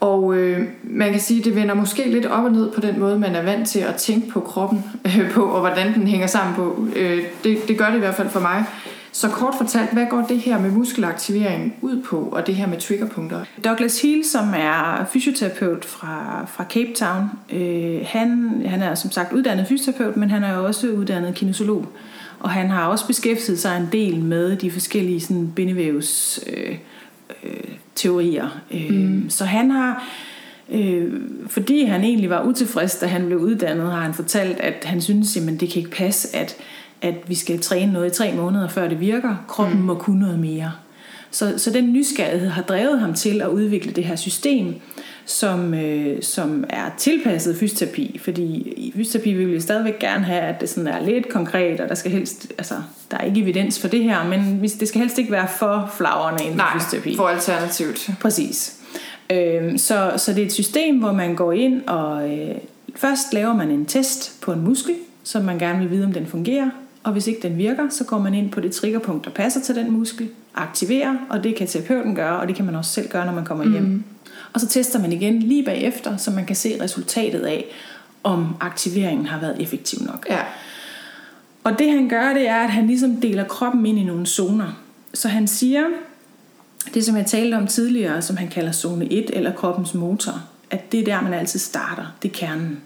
[0.00, 3.00] Og øh, man kan sige, at det vender måske lidt op og ned på den
[3.00, 6.26] måde, man er vant til at tænke på kroppen øh, på, og hvordan den hænger
[6.26, 6.86] sammen på.
[6.96, 8.64] Øh, det, det gør det i hvert fald for mig.
[9.12, 12.78] Så kort fortalt, hvad går det her med muskelaktivering ud på, og det her med
[12.78, 13.44] triggerpunkter?
[13.64, 19.32] Douglas Hill, som er fysioterapeut fra, fra Cape Town, øh, han, han er som sagt
[19.32, 21.86] uddannet fysioterapeut, men han er også uddannet kinesolog.
[22.40, 26.40] Og han har også beskæftiget sig en del med de forskellige sådan, bindevævs...
[26.46, 26.76] Øh,
[27.44, 27.50] øh,
[27.98, 28.60] teorier.
[28.70, 29.30] Øh, mm.
[29.30, 30.04] Så han har,
[30.70, 31.12] øh,
[31.46, 35.36] fordi han egentlig var utilfreds, da han blev uddannet, har han fortalt, at han synes,
[35.36, 36.56] at det kan ikke passe, at,
[37.02, 39.44] at vi skal træne noget i tre måneder, før det virker.
[39.48, 39.84] Kroppen mm.
[39.84, 40.72] må kunne noget mere.
[41.30, 44.74] Så, så den nysgerrighed har drevet ham til at udvikle det her system,
[45.26, 48.20] som, øh, som er tilpasset fysioterapi.
[48.24, 48.44] Fordi
[48.76, 51.94] i fysioterapi vil vi stadigvæk gerne have, at det sådan er lidt konkret, og der
[51.94, 52.74] skal helst, altså,
[53.10, 56.44] der er ikke evidens for det her, men det skal helst ikke være for flagrende
[56.44, 57.16] inden Nej, fysioterapi.
[57.16, 58.10] for alternativt.
[58.20, 58.74] Præcis.
[59.30, 62.54] Øh, så, så det er et system, hvor man går ind og øh,
[62.96, 66.26] først laver man en test på en muskel, som man gerne vil vide, om den
[66.26, 66.70] fungerer.
[67.02, 69.74] Og hvis ikke den virker, så går man ind på det triggerpunkt, der passer til
[69.74, 73.26] den muskel, aktiverer, og det kan terapeuten gøre, og det kan man også selv gøre,
[73.26, 73.82] når man kommer hjem.
[73.82, 74.04] Mm.
[74.52, 77.64] Og så tester man igen lige bagefter, så man kan se resultatet af,
[78.22, 80.26] om aktiveringen har været effektiv nok.
[80.30, 80.40] Ja.
[81.64, 84.80] Og det han gør, det er, at han ligesom deler kroppen ind i nogle zoner.
[85.14, 85.84] Så han siger,
[86.94, 90.92] det som jeg talte om tidligere, som han kalder zone 1 eller kroppens motor, at
[90.92, 92.04] det er der, man altid starter.
[92.22, 92.80] Det er kernen.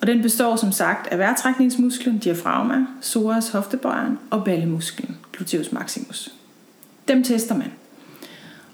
[0.00, 6.32] Og den består som sagt af vejrtrækningsmusklen, diafragma, psoas, hoftebøjeren og ballemusklen, gluteus maximus.
[7.08, 7.72] Dem tester man.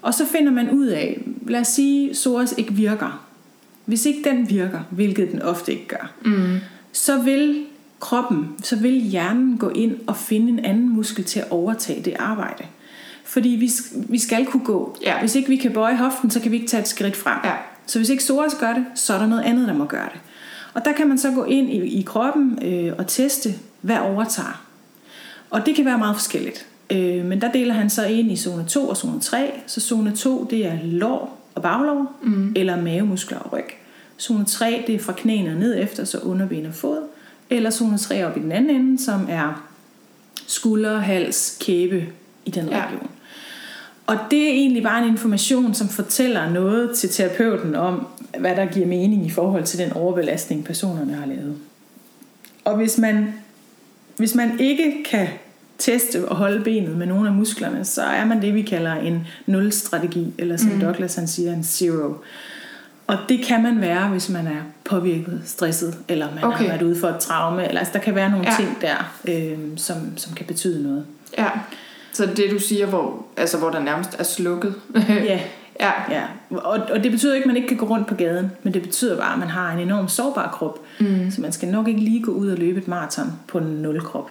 [0.01, 3.25] Og så finder man ud af, lad os sige, psoas ikke virker.
[3.85, 6.57] Hvis ikke den virker, hvilket den ofte ikke gør, mm.
[6.91, 7.65] så vil
[7.99, 12.13] kroppen, så vil hjernen gå ind og finde en anden muskel til at overtage det
[12.19, 12.63] arbejde.
[13.23, 13.71] Fordi vi,
[14.09, 14.97] vi skal kunne gå.
[15.01, 15.19] Ja.
[15.19, 17.37] Hvis ikke vi kan bøje hoften, så kan vi ikke tage et skridt frem.
[17.43, 17.53] Ja.
[17.85, 20.21] Så hvis ikke psoas gør det, så er der noget andet, der må gøre det.
[20.75, 24.65] Og der kan man så gå ind i, i kroppen øh, og teste, hvad overtager.
[25.49, 26.65] Og det kan være meget forskelligt.
[26.89, 29.51] Øh, men der deler han så ind i zone 2 og zone 3.
[29.67, 32.53] Så zone 2, det er lår og baglår, mm.
[32.55, 33.65] eller mavemuskler og ryg.
[34.19, 36.97] Zone 3, det er fra knæene og ned efter, så underben og fod.
[37.49, 39.67] Eller zone 3 op i den anden ende, som er
[40.47, 42.07] skulder, hals, kæbe
[42.45, 42.85] i den Ja.
[42.85, 43.09] region.
[44.07, 48.07] Og det er egentlig bare en information, som fortæller noget til terapeuten om,
[48.39, 51.55] hvad der giver mening i forhold til den overbelastning, personerne har lavet.
[52.65, 53.33] Og hvis man,
[54.17, 55.27] hvis man ikke kan
[55.77, 59.27] teste og holde benet med nogle af musklerne, så er man det, vi kalder en
[59.45, 60.79] nul-strategi, eller som mm.
[60.79, 62.13] Douglas han siger, en zero.
[63.07, 66.57] Og det kan man være, hvis man er påvirket, stresset, eller man Okay.
[66.57, 68.55] har været ude for et traume, eller altså, der kan være nogle Ja.
[68.57, 71.05] ting der, øh, som, som kan betyde noget.
[71.37, 71.47] Ja.
[72.15, 74.75] Så det du siger, hvor, altså, hvor der nærmest er slukket.
[75.09, 75.39] Ja,
[75.79, 75.91] Ja.
[76.09, 78.73] Ja, og, og det betyder ikke, at man ikke kan gå rundt på gaden, men
[78.73, 80.79] det betyder bare, at man har en enorm sårbar krop.
[80.99, 81.31] Mm.
[81.31, 84.01] Så man skal nok ikke lige gå ud og løbe et maraton på en nul
[84.01, 84.29] krop.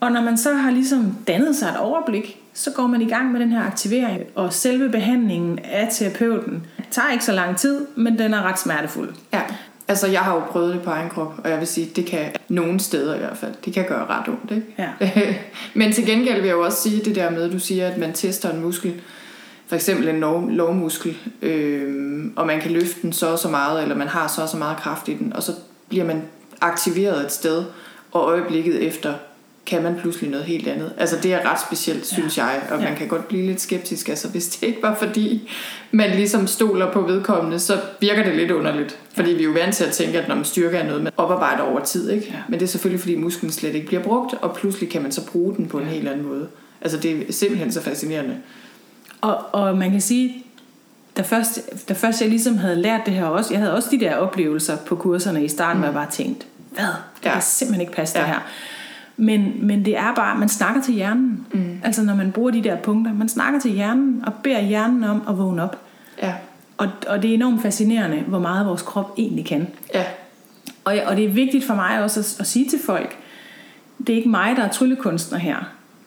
[0.00, 3.32] Og når man så har ligesom dannet sig et overblik, så går man i gang
[3.32, 4.22] med den her aktivering.
[4.34, 9.14] Og selve behandlingen af terapeuten tager ikke så lang tid, men den er ret smertefuld.
[9.32, 9.42] Ja.
[9.92, 12.32] Altså, jeg har jo prøvet det på egen krop, og jeg vil sige, det kan
[12.48, 14.66] nogle steder i hvert fald, det kan gøre ret ondt, ikke?
[14.78, 15.34] Ja.
[15.80, 17.98] Men til gengæld vil jeg jo også sige det der med, at du siger, at
[17.98, 19.00] man tester en muskel,
[19.66, 23.82] for eksempel en lov, lovmuskel, øh, og man kan løfte den så og så meget,
[23.82, 25.52] eller man har så og så meget kraft i den, og så
[25.88, 26.22] bliver man
[26.60, 27.64] aktiveret et sted,
[28.12, 29.14] og øjeblikket efter
[29.66, 30.92] kan man pludselig noget helt andet.
[30.98, 32.44] Altså det er ret specielt, synes ja.
[32.44, 32.84] jeg, og ja.
[32.84, 34.08] man kan godt blive lidt skeptisk.
[34.08, 35.50] Altså hvis det ikke var fordi,
[35.90, 38.98] man ligesom stoler på vedkommende, så virker det lidt underligt.
[39.14, 41.12] Fordi vi er jo vant til at tænke, at når man styrker er noget, man
[41.16, 42.10] oparbejder over tid.
[42.10, 42.26] Ikke?
[42.26, 42.36] Ja.
[42.48, 45.26] Men det er selvfølgelig fordi musklen slet ikke bliver brugt, og pludselig kan man så
[45.26, 45.90] bruge den på en ja.
[45.90, 46.48] helt anden måde.
[46.80, 48.36] Altså det er simpelthen så fascinerende.
[49.20, 50.44] Og, og man kan sige,
[51.16, 54.00] da først, da først jeg ligesom havde lært det her også, jeg havde også de
[54.00, 55.80] der oplevelser på kurserne i starten, mm.
[55.80, 56.84] hvor jeg bare tænkte, hvad?
[56.84, 57.32] Det ja.
[57.32, 58.24] kan simpelthen ikke passe ja.
[58.24, 58.40] det her.
[59.16, 61.46] Men, men det er bare, man snakker til hjernen.
[61.52, 61.80] Mm.
[61.84, 63.12] Altså når man bruger de der punkter.
[63.12, 65.80] Man snakker til hjernen og beder hjernen om at vågne op.
[66.22, 66.34] Ja.
[66.76, 69.66] Og, og det er enormt fascinerende, hvor meget vores krop egentlig kan.
[69.94, 70.04] Ja.
[70.84, 73.16] Og, og det er vigtigt for mig også at, at sige til folk,
[73.98, 75.56] det er ikke mig, der er tryllekunstner her.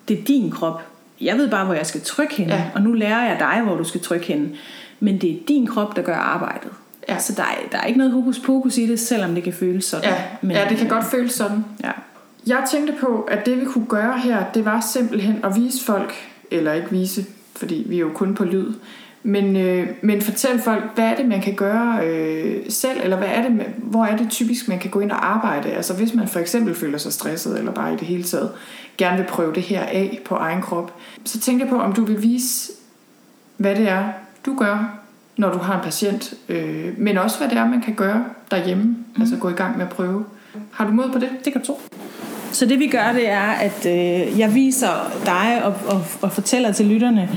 [0.07, 0.81] Det er din krop.
[1.21, 2.63] Jeg ved bare, hvor jeg skal trykke hende, ja.
[2.75, 4.49] og nu lærer jeg dig, hvor du skal trykke hende.
[4.99, 6.71] Men det er din krop, der gør arbejdet.
[7.09, 7.19] Ja.
[7.19, 9.85] Så der er, der er ikke noget hokus pokus i det, selvom det kan føles
[9.85, 10.09] sådan.
[10.09, 11.65] Ja, Men, ja det kan godt føles sådan.
[11.83, 11.91] Ja.
[12.47, 16.13] Jeg tænkte på, at det vi kunne gøre her, det var simpelthen at vise folk,
[16.51, 18.73] eller ikke vise, fordi vi er jo kun på lyd,
[19.23, 23.27] men, øh, men fortæl folk, hvad er det, man kan gøre øh, selv, eller hvad
[23.27, 25.71] er det, hvor er det typisk, man kan gå ind og arbejde?
[25.71, 28.51] Altså hvis man for eksempel føler sig stresset, eller bare i det hele taget
[28.97, 32.05] gerne vil prøve det her af på egen krop, så tænk jeg på, om du
[32.05, 32.71] vil vise,
[33.57, 34.03] hvad det er,
[34.45, 34.99] du gør,
[35.37, 38.83] når du har en patient, øh, men også hvad det er, man kan gøre derhjemme,
[38.83, 39.21] mm.
[39.21, 40.25] altså gå i gang med at prøve.
[40.71, 41.29] Har du mod på det?
[41.45, 41.79] Det kan du tro.
[42.55, 46.71] Så det vi gør, det er, at øh, jeg viser dig og, og, og fortæller
[46.71, 47.29] til lytterne,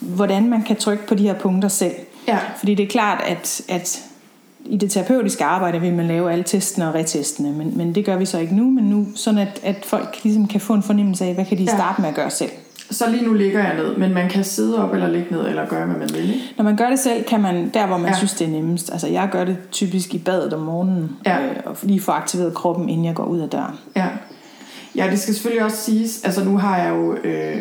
[0.00, 1.94] hvordan man kan trykke på de her punkter selv.
[2.28, 2.38] Ja.
[2.58, 4.02] Fordi det er klart, at, at
[4.64, 8.16] i det terapeutiske arbejde vil man lave alle testene og retestene, men, men det gør
[8.16, 11.24] vi så ikke nu, men nu sådan at, at folk ligesom kan få en fornemmelse
[11.24, 11.76] af, hvad kan de ja.
[11.76, 12.50] starte med at gøre selv.
[12.90, 15.66] Så lige nu ligger jeg ned, men man kan sidde op eller ligge ned, eller
[15.66, 16.40] gøre, hvad man vil, ikke?
[16.56, 18.16] Når man gør det selv, kan man, der hvor man ja.
[18.16, 18.92] synes, det er nemmest.
[18.92, 21.42] Altså jeg gør det typisk i badet om morgenen, ja.
[21.42, 23.74] øh, og lige få aktiveret kroppen, inden jeg går ud af døren.
[23.96, 24.06] Ja.
[24.96, 27.58] Ja, det skal selvfølgelig også siges, altså nu har jeg jo øh,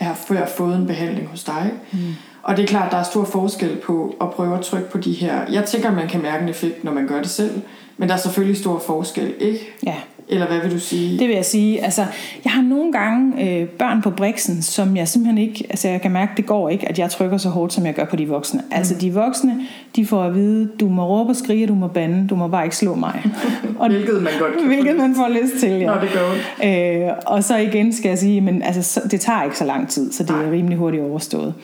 [0.00, 1.98] jeg har før fået en behandling hos dig, mm.
[2.42, 5.12] og det er klart, der er stor forskel på at prøve at trykke på de
[5.12, 5.50] her.
[5.50, 7.60] Jeg tænker, man kan mærke en effekt, når man gør det selv,
[7.96, 9.74] men der er selvfølgelig stor forskel, ikke?
[9.86, 9.94] Ja.
[10.30, 11.18] Eller hvad vil du sige?
[11.18, 11.84] Det vil jeg sige.
[11.84, 12.04] Altså,
[12.44, 15.66] jeg har nogle gange øh, børn på briksen, som jeg simpelthen ikke...
[15.70, 18.04] Altså, jeg kan mærke, det går ikke, at jeg trykker så hårdt, som jeg gør
[18.04, 18.60] på de voksne.
[18.60, 18.76] Mm.
[18.76, 19.60] Altså, de voksne,
[19.96, 22.64] de får at vide, du må råbe og skrige, du må bande, du må bare
[22.64, 23.22] ikke slå mig.
[23.78, 25.86] og, hvilket man godt kan Hvilket man får lyst til, ja.
[25.86, 29.42] Nå, det gør øh, Og så igen skal jeg sige, men altså, så, det tager
[29.42, 31.54] ikke så lang tid, så det er rimelig hurtigt overstået.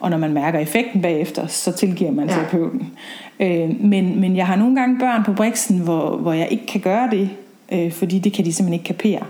[0.00, 2.34] Og når man mærker effekten bagefter, så tilgiver man ja.
[2.34, 2.92] terapeuten.
[3.40, 6.80] Øh, men, men jeg har nogle gange børn på briksen, hvor, hvor jeg ikke kan
[6.80, 7.30] gøre det,
[7.72, 9.20] øh, fordi det kan de simpelthen ikke kapere.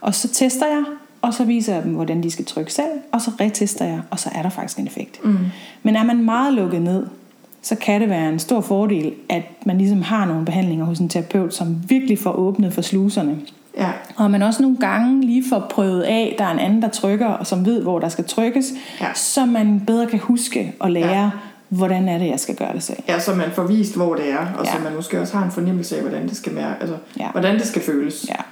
[0.00, 0.84] Og så tester jeg,
[1.22, 4.18] og så viser jeg dem, hvordan de skal trykke selv, og så retester jeg, og
[4.18, 5.24] så er der faktisk en effekt.
[5.24, 5.38] Mm.
[5.82, 7.06] Men er man meget lukket ned,
[7.62, 11.08] så kan det være en stor fordel, at man ligesom har nogle behandlinger hos en
[11.08, 13.36] terapeut, som virkelig får åbnet for sluserne.
[13.78, 13.90] Ja.
[14.16, 17.26] Og man også nogle gange lige får prøvet af, der er en anden, der trykker,
[17.26, 19.14] og som ved, hvor der skal trykkes, ja.
[19.14, 21.30] så man bedre kan huske og lære, ja.
[21.76, 22.98] Hvordan er det, jeg skal gøre det selv.
[23.08, 24.72] Ja, så man får vist, hvor det er, og ja.
[24.72, 27.30] så man måske også har en fornemmelse af, hvordan det skal mærke, altså, ja.
[27.30, 28.26] hvordan det skal føles.
[28.28, 28.42] Ja.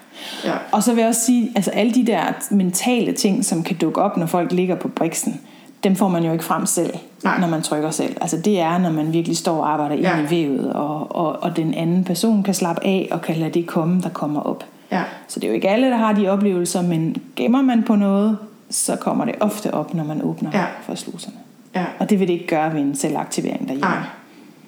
[0.44, 0.54] Ja.
[0.72, 4.02] Og så vil jeg også sige, altså alle de der mentale ting, som kan dukke
[4.02, 5.40] op, når folk ligger på briksen,
[5.84, 7.40] dem får man jo ikke frem selv, Nej.
[7.40, 8.16] når man trykker selv.
[8.20, 10.18] Altså det er, når man virkelig står og arbejder ja.
[10.18, 13.50] ind i vævet, og, og, og den anden person kan slappe af og kan lade
[13.50, 14.64] det komme, der kommer op.
[14.92, 15.02] Ja.
[15.28, 18.38] Så det er jo ikke alle, der har de oplevelser, men gemmer man på noget,
[18.70, 20.64] så kommer det ofte op, når man åbner ja.
[20.82, 21.36] for sluserne.
[21.74, 21.84] Ja.
[21.98, 23.90] Og det vil det ikke gøre ved en selvaktivering derhjemme.
[23.90, 24.02] Nej.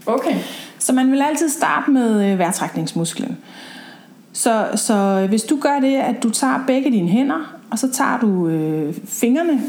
[0.07, 0.35] Okay.
[0.79, 3.37] Så man vil altid starte med øh, vejrtrækningsmusklen.
[4.33, 8.19] Så, så hvis du gør det, at du tager begge dine hænder, og så tager
[8.19, 9.63] du øh, fingrene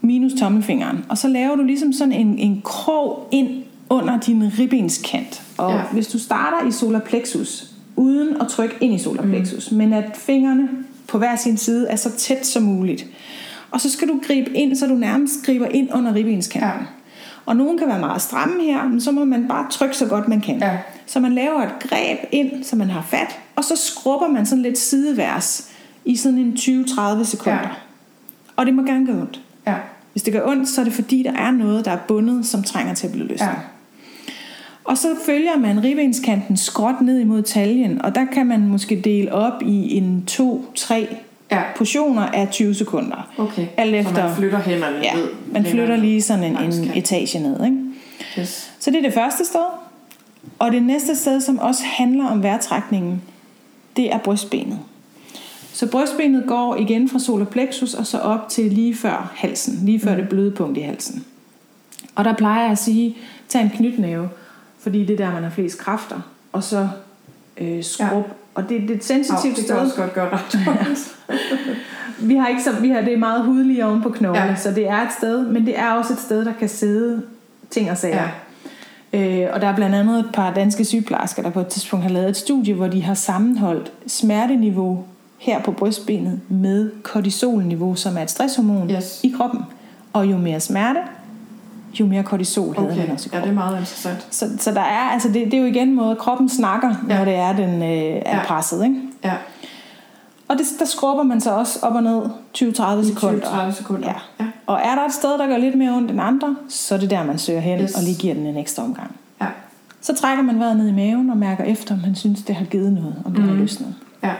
[0.00, 3.48] minus tommelfingeren, og så laver du ligesom sådan en, en krog ind
[3.88, 5.42] under din ribbenskant.
[5.58, 5.82] Og ja.
[5.92, 9.78] hvis du starter i solar plexus, uden at trykke ind i solar plexus, mm.
[9.78, 10.68] men at fingrene
[11.06, 13.06] på hver sin side er så tæt som muligt.
[13.74, 16.70] Og så skal du gribe ind, så du nærmest griber ind under ribbenskanten.
[16.70, 16.86] Ja.
[17.46, 20.28] Og nogen kan være meget stramme her, men så må man bare trykke så godt
[20.28, 20.58] man kan.
[20.58, 20.78] Ja.
[21.06, 24.62] Så man laver et greb ind, så man har fat, og så skrubber man sådan
[24.62, 25.70] lidt sideværs
[26.04, 27.58] i sådan en 20-30 sekunder.
[27.58, 27.68] Ja.
[28.56, 29.40] Og det må gerne gå ondt.
[29.66, 29.74] Ja.
[30.12, 32.62] Hvis det gør ondt, så er det fordi, der er noget, der er bundet, som
[32.62, 33.46] trænger til at blive løsnet.
[33.46, 33.54] Ja.
[34.84, 39.32] Og så følger man ribenskanten skråt ned imod taljen, og der kan man måske dele
[39.32, 41.16] op i en to, tre
[41.54, 41.62] Ja.
[41.76, 43.30] portioner af 20 sekunder.
[43.38, 43.66] Okay.
[43.76, 45.28] Alt Så efter, man flytter hænderne ja, ned.
[45.52, 47.64] man flytter lige sådan en, en etage ned.
[47.64, 47.76] Ikke?
[48.38, 48.72] Yes.
[48.78, 49.64] Så det er det første sted.
[50.58, 53.22] Og det næste sted, som også handler om vejrtrækningen,
[53.96, 54.78] det er brystbenet.
[55.72, 60.00] Så brystbenet går igen fra solar plexus og så op til lige før halsen, lige
[60.00, 61.24] før det bløde punkt i halsen.
[62.14, 63.16] Og der plejer jeg at sige,
[63.48, 64.28] tag en knytnæve,
[64.78, 66.20] fordi det er der, man har flest kræfter,
[66.52, 66.88] og så
[67.56, 68.08] øh, skrub.
[68.12, 68.22] Ja.
[68.54, 69.74] Og det, det er et sensitivt det sted.
[69.74, 71.16] kan også godt gøre ret ondt.
[72.28, 74.46] Vi har ikke så, vi har det er meget hudlige oven på knogle, ja.
[74.46, 74.56] Ja.
[74.56, 77.22] så det er et sted, men det er også et sted, der kan sidde
[77.70, 78.28] ting og sager.
[79.12, 79.44] Ja.
[79.44, 82.10] Øh, og der er blandt andet et par danske sygeplejersker, der på et tidspunkt har
[82.12, 85.04] lavet et studie, hvor de har sammenholdt smerteniveau
[85.38, 89.20] her på brystbenet med kortisolniveau, som er et stresshormon Yes.
[89.22, 89.60] i kroppen.
[90.12, 90.98] Og jo mere smerte,
[92.00, 94.26] jo mere kortisol Okay, han også i ja, det er meget interessant.
[94.30, 97.24] Så, så der er, altså det, det er jo igen måde, kroppen snakker, når Ja.
[97.24, 97.88] det er, den øh,
[98.26, 98.42] er Ja.
[98.46, 98.84] presset.
[98.84, 98.96] Ikke?
[99.24, 99.32] Ja,
[100.48, 102.22] Og det, der skrubber man så også op og ned
[102.58, 103.68] 20-30 sekunder.
[103.68, 104.08] 20-30 sekunder.
[104.08, 104.44] Ja.
[104.44, 104.50] Ja.
[104.66, 107.10] Og er der et sted, der gør lidt mere ondt end andre, så er det
[107.10, 107.94] der, man søger hen Yes.
[107.94, 109.16] og lige giver den en ekstra omgang.
[109.40, 109.46] Ja.
[110.00, 112.64] Så trækker man vejret ned i maven og mærker efter, om man synes, det har
[112.64, 113.48] givet noget, om det mm.
[113.48, 113.94] har løsnet.
[114.22, 114.32] ja.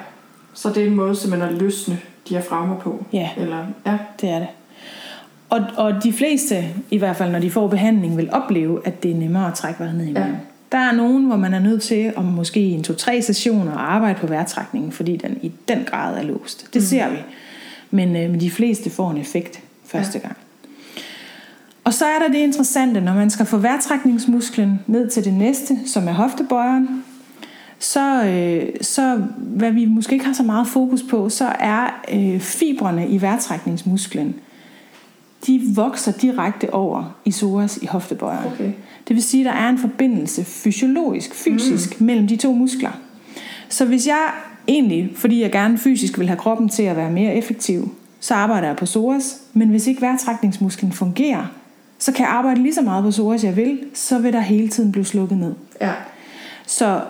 [0.57, 3.05] Så det er en måde simpelthen at løsne diafragma på.
[3.13, 3.31] Ja.
[3.37, 3.99] Eller, ja.
[4.21, 4.49] Det er det.
[5.55, 9.11] Og, og de fleste, i hvert fald når de får behandling, vil opleve, at det
[9.11, 10.21] er nemmere at trække vejret ned i Ja.
[10.21, 10.37] maven.
[10.73, 14.19] Der er nogen, hvor man er nødt til, om måske en to-tre sessioner, at arbejde
[14.21, 16.67] på vejrtrækningen, fordi den i den grad er låst.
[16.75, 16.87] Det mm.
[16.87, 17.17] ser vi.
[17.91, 20.27] Men, øh, de fleste får en effekt første ja.
[20.27, 20.37] gang.
[21.85, 25.79] Og så er der det interessante, når man skal få vejrtrækningsmusklen ned til det næste,
[25.87, 27.05] som er hoftebøjeren,
[27.79, 32.41] så, øh, så hvad vi måske ikke har så meget fokus på, så er øh,
[32.41, 34.35] fibrene i vejrtrækningsmusklen,
[35.47, 38.53] de vokser direkte over i psoas i hoftebøjeren.
[38.53, 38.73] Okay.
[39.09, 42.07] Det vil sige, at der er en forbindelse fysiologisk, fysisk, mm.
[42.07, 42.91] mellem de to muskler.
[43.69, 44.31] Så hvis jeg
[44.69, 48.67] egentlig, fordi jeg gerne fysisk vil have kroppen til at være mere effektiv, så arbejder
[48.67, 49.41] jeg på psoas.
[49.53, 51.47] Men hvis ikke vejrtrækningsmusklen fungerer,
[51.99, 54.69] så kan jeg arbejde lige så meget på psoas, jeg vil, så vil der hele
[54.69, 55.55] tiden blive slukket ned.
[55.81, 55.93] Ja.
[56.67, 57.01] Så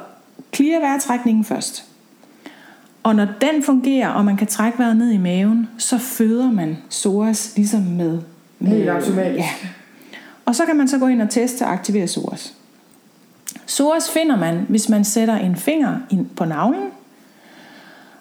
[0.55, 1.85] clear vejrtrækningen først.
[3.05, 6.77] Og når den fungerer, og man kan trække vejret ned i maven, så føder man
[6.91, 8.19] psoas ligesom med...
[8.59, 9.39] med Helt automatisk.
[9.39, 9.49] Ja.
[10.45, 12.55] Og så kan man så gå ind og teste og aktivere psoas.
[13.67, 16.91] Psoas finder man, hvis man sætter en finger ind på navlen,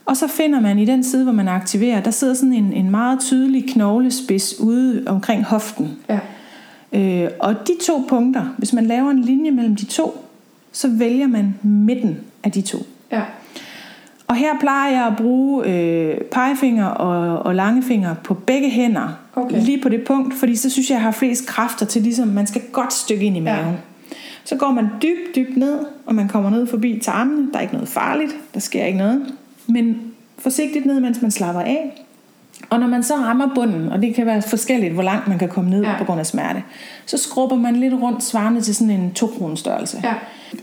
[0.05, 2.91] og så finder man i den side, hvor man aktiverer, der sidder sådan en, en
[2.91, 5.97] meget tydelig knoglespids ude omkring hoften.
[6.09, 6.19] Ja.
[6.93, 10.25] Øh, og de to punkter, hvis man laver en linje mellem de to,
[10.71, 12.77] så vælger man midten af de to.
[13.11, 13.21] Ja.
[14.33, 19.17] Og her plejer jeg at bruge øh, pegefinger og, og langefinger på begge hænder.
[19.35, 19.61] Okay.
[19.61, 22.47] Lige på det punkt, fordi så synes jeg, jeg har flest kræfter til ligesom, man
[22.47, 23.65] skal godt stykke ind i maven.
[23.65, 24.15] Ja.
[24.43, 27.51] Så går man dybt, dybt ned, og man kommer ned forbi tarmene.
[27.51, 29.33] Der er ikke noget farligt, der sker ikke noget.
[29.67, 30.01] Men
[30.37, 32.05] forsigtigt ned, mens man slapper af.
[32.69, 35.49] Og når man så rammer bunden, og det kan være forskelligt, hvor langt man kan
[35.49, 35.97] komme ned ja.
[35.97, 36.63] På grund af smerte,
[37.05, 40.01] så skrubber man lidt rundt svarende til sådan en to størrelse.
[40.03, 40.13] Ja.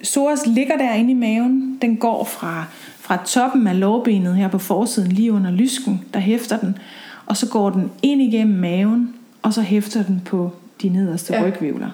[0.02, 1.78] Psoas ligger derinde i maven.
[1.82, 2.64] Den går fra,
[3.10, 6.78] fra toppen af lårbenet her på forsiden, lige under lysken, der hæfter den.
[7.26, 11.44] Og så går den ind igennem maven, og så hæfter den på de nederste ja.
[11.46, 11.88] Rygvivler.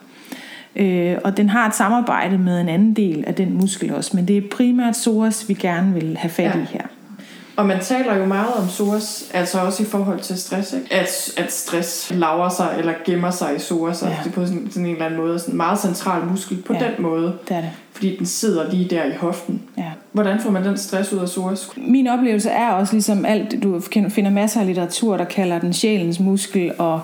[0.77, 4.29] Øh, og den har et samarbejde med en anden del af den muskel også, men
[4.29, 6.61] det er primært psoas, vi gerne vil have fat ja.
[6.61, 6.83] I her.
[7.57, 10.95] Og man taler jo meget om psoas, altså også i forhold til stress, ikke?
[10.95, 14.17] At, at stress laver sig eller gemmer sig i psoas, og Ja.
[14.25, 16.79] det på sådan, sådan en eller anden måde, sådan en meget central muskel på Ja.
[16.79, 17.71] den måde, Det er det.
[17.93, 19.63] fordi den sidder lige der i hoften.
[19.79, 19.91] Ja.
[20.17, 21.69] Hvordan får man den stress ud af psoas?
[21.77, 26.21] Min oplevelse er også ligesom alt, du finder masser af litteratur, der kalder den sjælens
[26.21, 27.01] muskel og,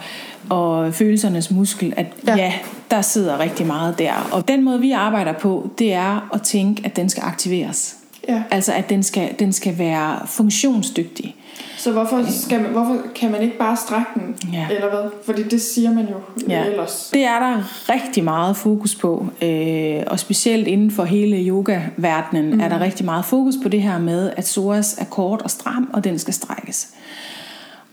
[0.50, 2.36] og følelsernes muskel, at ja.
[2.36, 2.42] Ja.
[2.42, 2.52] ja,
[2.90, 4.28] der sidder rigtig meget der.
[4.32, 8.01] Og den måde, vi arbejder på, det er at tænke, at den skal aktiveres.
[8.28, 8.42] Ja.
[8.50, 11.36] Altså, at den skal, den skal være funktionsdygtig.
[11.76, 14.66] Så hvorfor, skal man, hvorfor kan man ikke bare strække den, Ja.
[14.70, 15.10] eller hvad?
[15.24, 16.14] Fordi det siger man jo
[16.48, 16.64] Ja.
[16.64, 17.10] ellers.
[17.12, 22.60] Det er der rigtig meget fokus på, øh, og specielt inden for hele yoga-verdenen mm.
[22.60, 25.90] er der rigtig meget fokus på det her med, at psoas er kort og stram,
[25.92, 26.88] og den skal strækkes.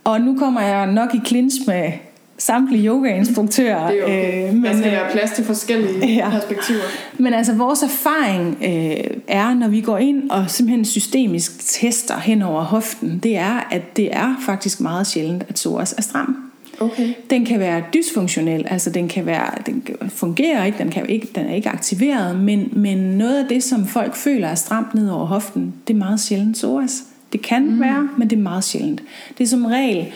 [0.04, 1.92] Og nu kommer jeg nok i clinch med
[2.40, 3.92] samtlige yogainstruktører.
[3.92, 4.48] Det er okay.
[4.48, 6.30] øh, men, der skal øh, være plads til forskellige ja.
[6.30, 6.84] perspektiver.
[7.18, 12.42] Men altså vores erfaring øh, er, når vi går ind og simpelthen systemisk tester hen
[12.42, 16.50] over hoften, det er, at det er faktisk meget sjældent, at psoas er stram.
[16.80, 17.14] Okay.
[17.30, 21.46] Den kan være dysfunktionel, altså den kan være, den fungerer ikke, den, kan ikke, den
[21.46, 25.26] er ikke aktiveret, men, men noget af det, som folk føler er stramt ned over
[25.26, 27.04] hoften, det er meget sjældent psoas.
[27.34, 27.80] Det kan mm.
[27.80, 29.04] være, men det er meget sjældent.
[29.38, 30.08] Det er som regel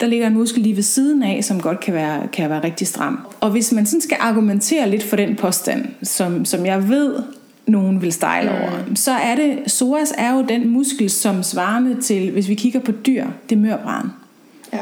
[0.00, 2.86] der ligger en muskel lige ved siden af, som godt kan være, kan være rigtig
[2.86, 3.18] stram.
[3.40, 7.14] Og hvis man sådan skal argumentere lidt for den påstand, som, som jeg ved,
[7.66, 8.56] nogen vil stejle mm.
[8.56, 12.80] over, så er det, psoas er jo den muskel, som svarende til, hvis vi kigger
[12.80, 14.06] på dyr, det er mørbræn.
[14.72, 14.78] Ja.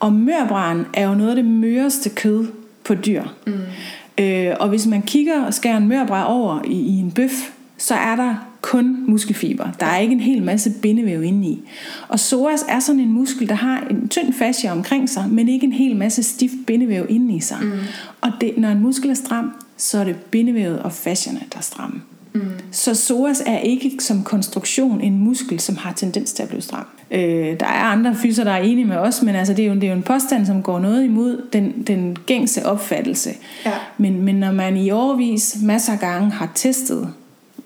[0.00, 2.46] Og mørbræn er jo noget af det møreste kød
[2.84, 3.22] på dyr.
[3.46, 3.52] Mm.
[4.24, 7.94] Øh, og hvis man kigger og skærer en mørbræd over i, i en bøf, så
[7.94, 9.68] er der kun muskelfiber.
[9.80, 11.62] Der er ikke en hel masse bindevæv inde i.
[12.08, 15.66] Og psoas er sådan en muskel, der har en tynd fascia omkring sig, men ikke
[15.66, 17.58] en hel masse stift bindevæv inde i sig.
[17.62, 17.70] Mm.
[18.20, 21.62] Og det, når en muskel er stram, så er det bindevævet og fascierne, der er
[21.62, 22.02] stramme.
[22.32, 22.40] Mm.
[22.70, 26.86] Så psoas er ikke som konstruktion en muskel, som har tendens til at blive stram.
[27.10, 29.74] Øh, der er andre fyser, der er enige med os, men altså, det, er jo,
[29.74, 33.30] det er jo en påstand, som går noget imod den, den gængse opfattelse.
[33.66, 33.72] Ja.
[33.98, 37.08] Men, men når man i overvis masser af gange har testet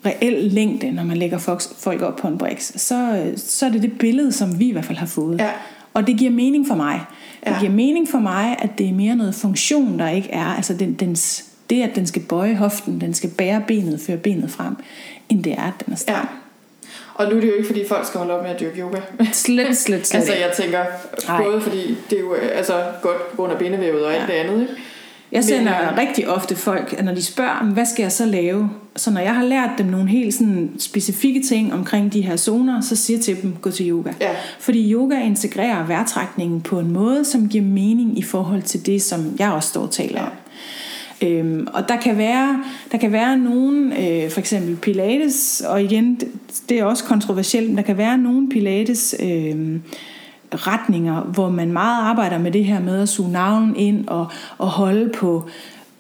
[0.06, 1.38] reel længde, når man lægger
[1.78, 4.84] folk, op på en brix, så, så er det det billede, som vi i hvert
[4.84, 5.38] fald har fået.
[5.40, 5.50] Ja.
[5.94, 7.00] Og det giver mening for mig.
[7.44, 7.58] Det Ja.
[7.60, 10.44] giver mening for mig, at det er mere noget funktion, der ikke er.
[10.56, 14.50] Altså den, dens, det, at den skal bøje hoften, den skal bære benet, føre benet
[14.50, 14.74] frem,
[15.28, 16.14] end det er, at den er stram.
[16.14, 16.20] Ja.
[17.14, 18.98] Og nu er det jo ikke, fordi folk skal holde op med at dyrke yoga.
[19.32, 20.78] Slet, slet, slet altså, jeg tænker,
[21.44, 24.26] både fordi det er jo øh, altså, godt på grund af bindevævet og alt Ja.
[24.26, 24.72] det andet, ikke?
[25.34, 28.26] Jeg sender Men, øh, rigtig ofte folk, når de spørger, "Men hvad skal jeg så
[28.26, 28.70] lave?
[28.96, 32.80] Så når jeg har lært dem nogle helt sådan specifikke ting omkring de her zoner,
[32.80, 34.12] så siger jeg til dem, gå til yoga.
[34.20, 34.30] Ja.
[34.58, 39.36] Fordi yoga integrerer vejrtrækningen på en måde, som giver mening i forhold til det, som
[39.38, 40.30] jeg også står og taler om.
[41.22, 42.62] Øhm, og der kan være,
[42.92, 46.28] der kan være nogen, øh, for eksempel Pilates, og igen, det,
[46.68, 49.78] det er også kontroversielt, men der kan være nogen Pilates øh,
[50.56, 54.26] retninger, hvor man meget arbejder med det her med at suge navlen ind og,
[54.58, 55.44] og holde på,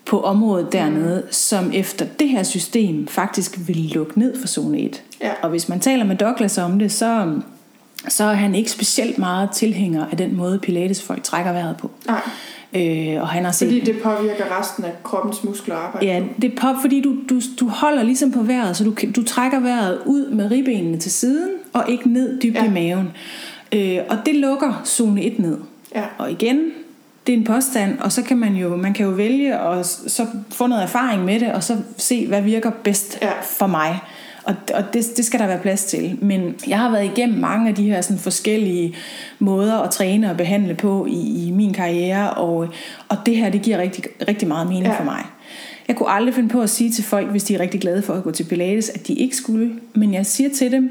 [0.06, 1.32] på området dernede, mm.
[1.32, 5.02] som efter det her system faktisk vil lukke ned for zone 1.
[5.20, 5.30] Ja.
[5.42, 7.34] Og hvis man taler med Douglas om det, så,
[8.08, 11.90] så er han ikke specielt meget tilhænger af den måde Pilates folk trækker vejret på.
[12.06, 12.20] Nej,
[12.76, 16.06] Øh, og han har set fordi det påvirker resten af kroppens muskler arbejde.
[16.06, 19.24] Ja, det er pop, fordi du, du, du holder ligesom på vejret, så du, du
[19.24, 22.64] trækker vejret ud med ribbenene til siden, og ikke ned dybt Ja.
[22.64, 23.10] i maven.
[23.74, 25.58] Øh, og det lukker zone 1 ned.
[25.94, 26.02] Ja.
[26.18, 26.70] Og igen,
[27.26, 30.26] det er en påstand, og så kan man jo, man kan jo vælge og så
[30.50, 33.30] få noget erfaring med det, og så se, hvad virker bedst Ja.
[33.42, 33.98] for mig.
[34.44, 36.18] Og, og det, det skal der være plads til.
[36.22, 38.94] Men jeg har været igennem mange af de her sådan forskellige
[39.38, 42.68] måder at træne og behandle på i, i min karriere, og,
[43.08, 44.98] og det her, det giver rigtig, rigtig meget mening Ja.
[44.98, 45.24] for mig.
[45.88, 48.14] Jeg kunne aldrig finde på at sige til folk, hvis de er rigtig glade for
[48.14, 49.72] at gå til Pilates, at de ikke skulle.
[49.94, 50.90] Men jeg siger til dem,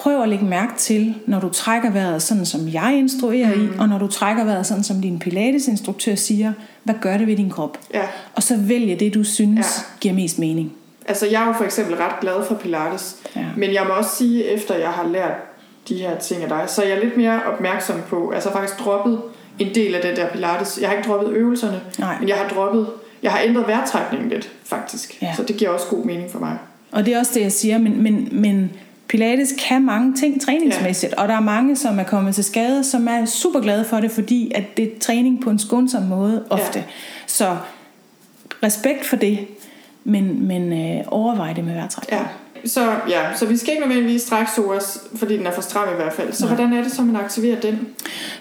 [0.00, 3.64] prøv at lægge mærke til, når du trækker vejret sådan, som jeg instruerer mm.
[3.64, 6.52] i, og når du trækker vejret sådan, som din Pilates-instruktør siger,
[6.84, 7.78] hvad gør det ved din krop?
[7.94, 8.02] Ja.
[8.34, 9.98] Og så vælge det, du synes Ja.
[10.00, 10.72] giver mest mening.
[11.08, 13.16] Altså, jeg er jo for eksempel ret glad for Pilates.
[13.36, 13.44] Ja.
[13.56, 15.32] Men jeg må også sige, efter jeg har lært
[15.88, 19.20] de her ting af dig, så er jeg lidt mere opmærksom på, altså faktisk droppet
[19.58, 20.78] en del af den der Pilates.
[20.80, 22.16] Jeg har ikke droppet øvelserne, Nej.
[22.20, 22.86] men jeg har droppet,
[23.22, 25.22] jeg har ændret vejrtrækningen lidt, faktisk.
[25.22, 25.34] Ja.
[25.36, 26.58] Så det giver også god mening for mig.
[26.92, 28.70] Og det er også det, jeg siger, men, men, men
[29.10, 31.22] Pilates kan mange ting træningsmæssigt, ja.
[31.22, 34.10] og der er mange, som er kommet til skade, som er super glade for det,
[34.10, 36.78] fordi at det er træning på en skånsom måde ofte.
[36.78, 36.84] Ja.
[37.26, 37.56] Så
[38.62, 39.46] respekt for det,
[40.04, 42.20] men, men øh, overvej det med vejrtrækning.
[42.20, 42.26] Ja.
[42.64, 45.96] Så, ja, så vi skal ikke nødvendigvis strække psoas, fordi den er for stram i
[45.96, 46.32] hvert fald.
[46.32, 46.54] Så Nej.
[46.54, 47.78] hvordan er det så, man aktiverer den?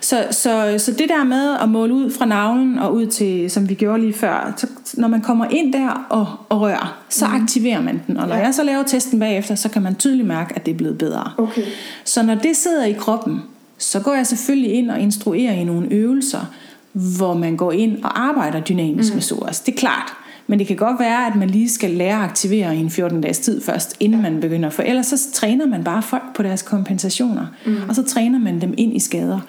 [0.02, 3.70] Så, så, så det der med at måle ud fra navlen og ud til, som
[3.70, 7.34] vi gjorde lige før, så når man kommer ind der og, og rører, så mm.
[7.42, 8.18] aktiverer man den.
[8.18, 8.42] Og når Ja.
[8.42, 11.32] jeg så laver testen bagefter, så kan man tydeligt mærke, at det er blevet bedre.
[11.38, 11.64] Okay.
[12.04, 13.42] Så når det sidder i kroppen,
[13.78, 16.46] så går jeg selvfølgelig ind og instruerer i nogle øvelser,
[16.94, 19.16] hvor man går ind og arbejder dynamisk mm.
[19.16, 19.60] med psoas.
[19.60, 20.14] Det er klart.
[20.50, 23.22] Men det kan godt være, at man lige skal lære at aktivere i en 14
[23.22, 24.70] dages tid først, inden man begynder.
[24.70, 27.78] For ellers så træner man bare folk på deres kompensationer, mm.
[27.90, 29.40] og så træner man dem ind i skader.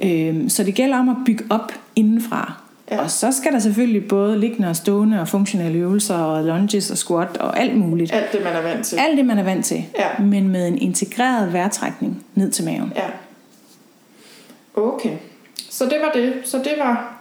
[0.00, 0.28] Ja.
[0.28, 2.52] Øhm, så det gælder om at bygge op indenfra.
[2.90, 3.02] Ja.
[3.02, 6.98] Og så skal der selvfølgelig både liggende og stående og funktionelle øvelser og lunges og
[6.98, 8.12] squat og alt muligt.
[8.12, 8.96] Alt det, man er vant til.
[8.96, 9.84] Alt det, man er vant til.
[9.98, 10.22] Ja.
[10.22, 12.92] Men med en integreret vejrtrækning ned til maven.
[12.96, 13.06] Ja.
[14.82, 15.16] Okay.
[15.70, 16.32] Så det var det.
[16.44, 17.20] Så det var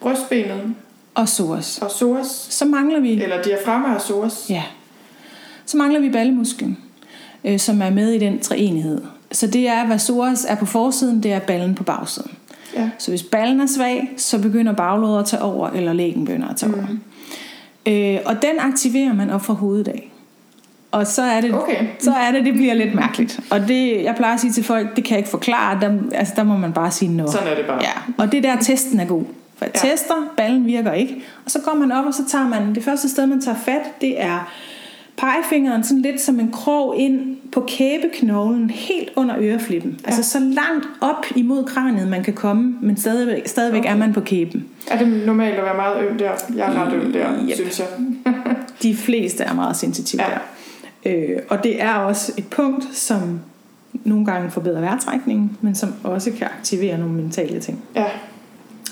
[0.00, 0.74] brystbenet
[1.14, 1.78] Og psoas.
[1.78, 2.26] og psoas.
[2.50, 4.46] Så mangler vi, Eller diafragma og psoas.
[4.50, 4.62] ja,
[5.66, 6.78] så mangler vi ballemusklen,
[7.44, 9.00] øh, som er med i den treenighed.
[9.32, 12.30] Så det er, hvad psoas er på forsiden, det er ballen på bagsiden.
[12.76, 12.90] Ja.
[12.98, 16.56] Så hvis ballen er svag, så begynder baglåret at tage over, eller lægen begynder at
[16.56, 16.86] tage over.
[17.86, 20.10] Øh, og den aktiverer man op fra hovedet af.
[20.90, 21.86] Og så er det, Okay.
[21.98, 23.40] så er det, det bliver lidt mærkeligt.
[23.50, 25.80] Og det, jeg plejer at sige til folk, det kan jeg ikke forklare.
[25.80, 27.32] Der, altså, der må man bare sige noget.
[27.32, 27.78] Sådan er det bare.
[27.82, 29.24] Ja, og det er der testen er god.
[29.64, 29.88] Ja.
[29.88, 31.24] tester, ballen virker ikke.
[31.44, 34.00] Og så går man op, og så tager man, det første sted, man tager fat,
[34.00, 34.52] det er
[35.16, 40.00] pegefingeren sådan lidt som en krog ind på kæbeknoglen, helt under øreflippen.
[40.02, 40.06] Ja.
[40.06, 43.92] Altså så langt op imod kraniet, man kan komme, men stadigvæk, stadigvæk okay.
[43.92, 44.66] er man på kæben.
[44.90, 46.30] Er det normalt at være meget øm der?
[46.56, 47.54] Jeg er ret øm der, yep.
[47.54, 47.88] synes jeg.
[48.82, 50.28] De fleste er meget sensitive ja.
[50.30, 50.38] der.
[51.06, 53.40] Øh, og det er også et punkt, som
[54.04, 57.84] nogle gange forbedrer vejrtrækningen, men som også kan aktivere nogle mentale ting.
[57.96, 58.06] Ja.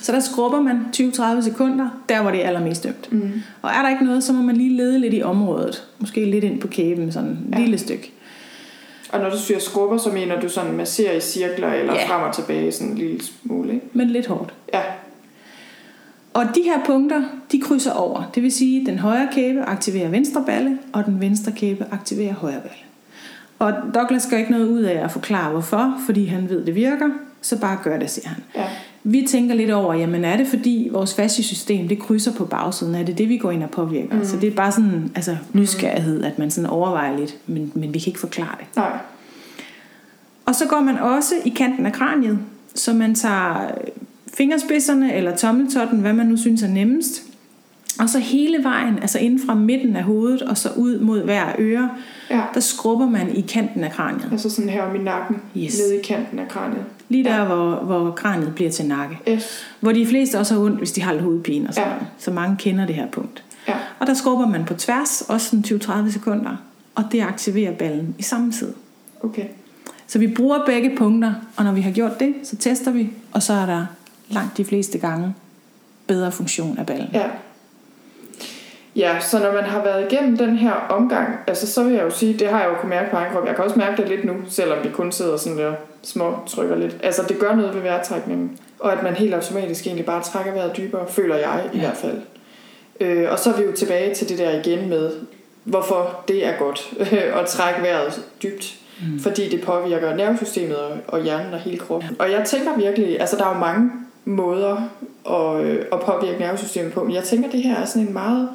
[0.02, 3.12] Så der skrubber man 20-30 sekunder, der hvor det er allermest dømt.
[3.12, 3.42] Mm.
[3.62, 5.84] Og er der ikke noget, så må man lige lede lidt i området.
[5.98, 7.58] Måske lidt ind på kæben, sådan et ja.
[7.58, 8.12] lille stykke.
[9.12, 12.08] Og når du siger skrubber, så mener du sådan masserer i cirkler eller ja.
[12.08, 13.86] frem og tilbage sådan en lille smule, ikke?
[13.92, 14.54] Men lidt hårdt.
[14.74, 14.80] Ja.
[16.34, 17.22] Og de her punkter,
[17.52, 18.30] de krydser over.
[18.34, 22.34] Det vil sige, at den højre kæbe aktiverer venstre balle, og den venstre kæbe aktiverer
[22.34, 22.84] højre balle.
[23.58, 27.08] Og Douglas gør ikke noget ud af at forklare hvorfor, fordi han ved, det virker,
[27.42, 28.42] så bare gør det, siger han.
[28.56, 28.64] Ja.
[29.04, 32.94] Vi tænker lidt over, jamen er det fordi vores fasciesystem, det krydser på bagsiden?
[32.94, 34.16] Er det det, vi går ind og påvirker?
[34.16, 34.24] Mm.
[34.24, 37.98] Så det er bare sådan altså, nysgerrighed, at man sådan overvejer lidt, men, men vi
[37.98, 38.66] kan ikke forklare det.
[38.76, 38.98] Nej.
[40.46, 42.38] Og så går man også i kanten af kraniet,
[42.74, 43.70] så man tager
[44.34, 47.22] fingerspidserne eller tommeltotten, hvad man nu synes er nemmest,
[48.00, 51.46] og så hele vejen, altså inden fra midten af hovedet og så ud mod hver
[51.58, 51.90] øre,
[52.30, 52.42] ja.
[52.54, 54.28] der skrubber man i kanten af kraniet.
[54.32, 55.78] Altså sådan her om i nakken, yes.
[55.78, 56.84] nede i kanten af kraniet.
[57.08, 57.44] Lige der, ja.
[57.44, 59.18] hvor, hvor kraniet bliver til nakke.
[59.28, 59.64] Yes.
[59.80, 61.94] Hvor de fleste også har ondt, hvis de har lidt hovedpine og sådan ja.
[62.18, 63.44] Så mange kender det her punkt.
[63.68, 63.74] Ja.
[63.98, 66.56] Og der skrubber man på tværs, også sådan 20-30 sekunder.
[66.94, 68.72] Og det aktiverer ballen i samme tid.
[69.22, 69.44] Okay.
[70.06, 73.42] Så vi bruger begge punkter, og når vi har gjort det, så tester vi, og
[73.42, 73.86] så er der
[74.28, 75.34] langt de fleste gange
[76.06, 77.08] bedre funktion af ballen.
[77.12, 77.26] Ja.
[78.96, 82.10] Ja, så når man har været igennem den her omgang, altså så vil jeg jo
[82.10, 83.46] sige, det har jeg jo kunnet mærke på egen krop.
[83.46, 85.72] Jeg kan også mærke det lidt nu, selvom vi kun sidder sådan der
[86.02, 86.96] små trykker lidt.
[87.02, 90.76] Altså det gør noget ved vejrtrækningen, og at man helt automatisk egentlig bare trækker vejret
[90.76, 91.82] dybere, føler jeg i ja.
[91.82, 92.18] hvert fald.
[93.00, 95.10] Øh, og så er vi jo tilbage til det der igen med,
[95.64, 96.92] hvorfor det er godt
[97.40, 98.74] at trække vejret dybt.
[99.00, 99.20] Mm.
[99.20, 102.10] Fordi det påvirker nervesystemet og, og hjernen og hele kroppen.
[102.10, 102.24] Ja.
[102.24, 103.90] Og jeg tænker virkelig, altså der er jo mange
[104.24, 104.76] måder
[105.30, 108.48] at, øh, at påvirke nervesystemet på, men jeg tænker, det her er sådan en meget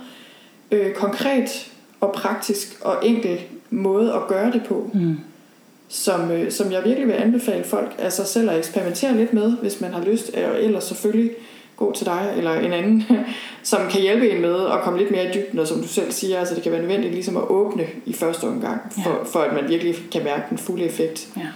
[0.72, 3.40] øh, konkret og praktisk og enkel
[3.70, 4.92] måde at gøre det på.
[4.94, 5.18] Mm.
[5.90, 9.82] Som, øh, som jeg virkelig vil anbefale folk altså selv at eksperimentere lidt med, hvis
[9.82, 11.32] man har lyst, og ellers selvfølgelig
[11.78, 13.04] gå til dig eller en anden,
[13.64, 16.12] som kan hjælpe en med at komme lidt mere i dybden, og som du selv
[16.12, 19.24] siger, altså det kan være nødvendigt ligesom at åbne i første omgang, for, ja.
[19.24, 21.30] for at man virkelig kan mærke den fulde effekt.
[21.38, 21.48] Ja.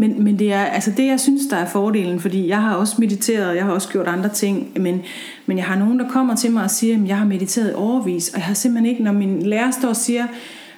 [0.00, 2.94] Men, men det er altså det, jeg synes, der er fordelen, fordi jeg har også
[2.98, 5.02] mediteret, jeg har også gjort andre ting, men,
[5.46, 8.28] men jeg har nogen, der kommer til mig og siger, at jeg har mediteret overvis,
[8.28, 10.26] og jeg har simpelthen ikke, når min lærer står og siger,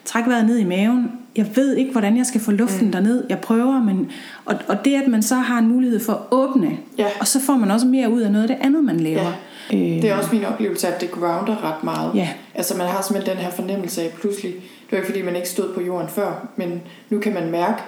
[0.05, 2.93] træk vejret ned i maven, jeg ved ikke, hvordan jeg skal få luften mm.
[2.93, 3.25] derned.
[3.29, 4.11] Jeg prøver, men...
[4.45, 7.07] Og, og det, at man så har en mulighed for at åbne, ja.
[7.21, 9.33] og så får man også mere ud af noget af det andet, man laver.
[9.73, 9.77] Ja.
[9.77, 12.14] Øh, det er også min oplevelse, at det grounder ret meget.
[12.14, 12.29] Ja.
[12.55, 15.49] Altså man har simpelthen den her fornemmelse af pludselig, det var ikke fordi, man ikke
[15.49, 17.83] stod på jorden før, men nu kan man mærke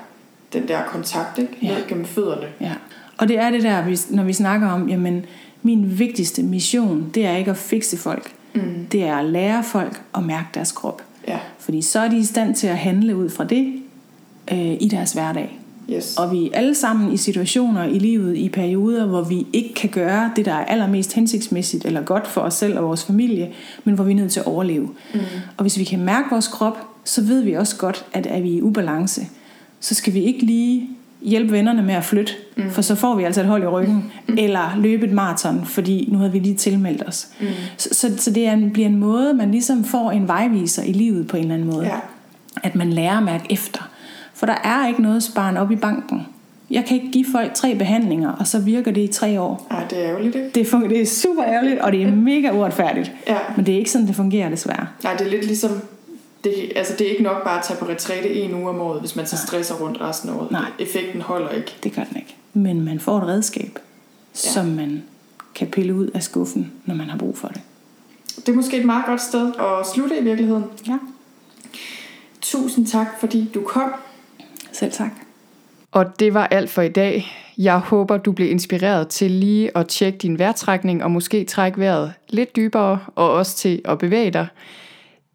[0.53, 1.57] den der kontakt ikke?
[1.63, 1.69] Ja.
[1.69, 2.47] ned gennem fødderne.
[2.61, 2.73] Ja.
[3.19, 5.25] Og det er det der, når vi snakker om, jamen
[5.63, 8.35] min vigtigste mission, det er ikke at fikse folk.
[8.55, 8.87] Mm.
[8.93, 11.03] Det er at lære folk at mærke deres krop.
[11.29, 11.39] Ja.
[11.59, 13.75] Fordi så er de i stand til at handle ud fra det
[14.53, 15.59] øh, i deres hverdag.
[15.91, 16.17] Yes.
[16.17, 19.91] Og vi er alle sammen i situationer i livet, i perioder, hvor vi ikke kan
[19.91, 23.51] gøre det, der er allermest hensigtsmæssigt eller godt for os selv og vores familie,
[23.85, 24.89] men hvor vi er nødt til at overleve.
[25.15, 25.21] Mm.
[25.57, 28.51] Og hvis vi kan mærke vores krop, så ved vi også godt, at er vi
[28.51, 29.27] i ubalance,
[29.83, 30.89] så skal vi ikke lige
[31.23, 32.71] hjælpe vennerne med at flytte, mm.
[32.71, 34.37] for så får vi altså et hold i ryggen, mm.
[34.39, 37.29] eller løbe et maraton, fordi nu havde vi lige tilmeldt os.
[37.41, 37.47] Mm.
[37.77, 40.93] Så, så, så det er en, bliver en måde, man ligesom får en vejviser i
[40.93, 41.87] livet på en eller anden måde.
[41.87, 41.97] Ja.
[42.63, 43.91] At man lærer at mærke efter.
[44.35, 46.27] For der er ikke noget sparen op i banken.
[46.71, 49.67] Jeg kan ikke give folk tre behandlinger, og så virker det i tre år.
[49.71, 50.51] Nej, det er ærgerligt, ikke?
[50.55, 53.13] Det, fungerer, det er super ærgerligt, og det er mega uretfærdigt.
[53.29, 53.37] Ja.
[53.57, 54.87] Men det er ikke sådan, det fungerer desværre.
[55.05, 55.71] Nej, det er lidt ligesom
[56.45, 59.01] det, altså det er ikke nok bare at tage på retræte en uge om året,
[59.01, 60.51] hvis man så stresser rundt resten af året.
[60.51, 60.71] Nej.
[60.79, 61.77] Effekten holder ikke.
[61.83, 62.37] Det gør den ikke.
[62.53, 63.79] Men man får et redskab,
[64.45, 64.51] ja.
[64.51, 65.03] som man
[65.55, 67.61] kan pille ud af skuffen, når man har brug for det.
[68.37, 70.65] Det er måske et meget godt sted at slutte i virkeligheden.
[70.89, 70.99] Ja.
[72.41, 73.93] Tusind tak, fordi du kom.
[74.73, 75.11] Selv tak.
[75.93, 77.27] Og det var alt for i dag.
[77.59, 82.13] Jeg håber, du blev inspireret til lige at tjekke din vejrtrækning og måske trække vejret
[82.29, 84.47] lidt dybere og også til at bevæge dig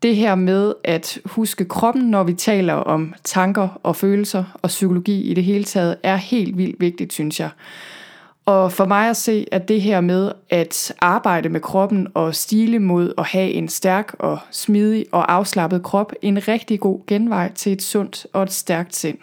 [0.04, 5.22] det her med at huske kroppen, når vi taler om tanker og følelser og psykologi
[5.22, 7.50] i det hele taget, er helt vildt vigtigt, synes jeg.
[8.46, 12.80] Og for mig at se, at det her med at arbejde med kroppen og stile
[12.80, 17.72] mod at have en stærk og smidig og afslappet krop, en rigtig god genvej til
[17.72, 19.18] et sundt og et stærkt sind.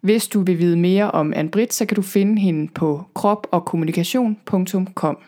[0.00, 5.18] Hvis du vil vide mere om Anne-Britt, så kan du finde hende på kropogkommunikation.com.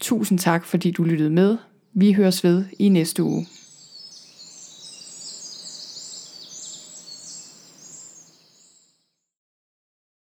[0.00, 1.56] Tusind tak, fordi du lyttede med.
[1.94, 3.46] Vi høres ved i næste uge.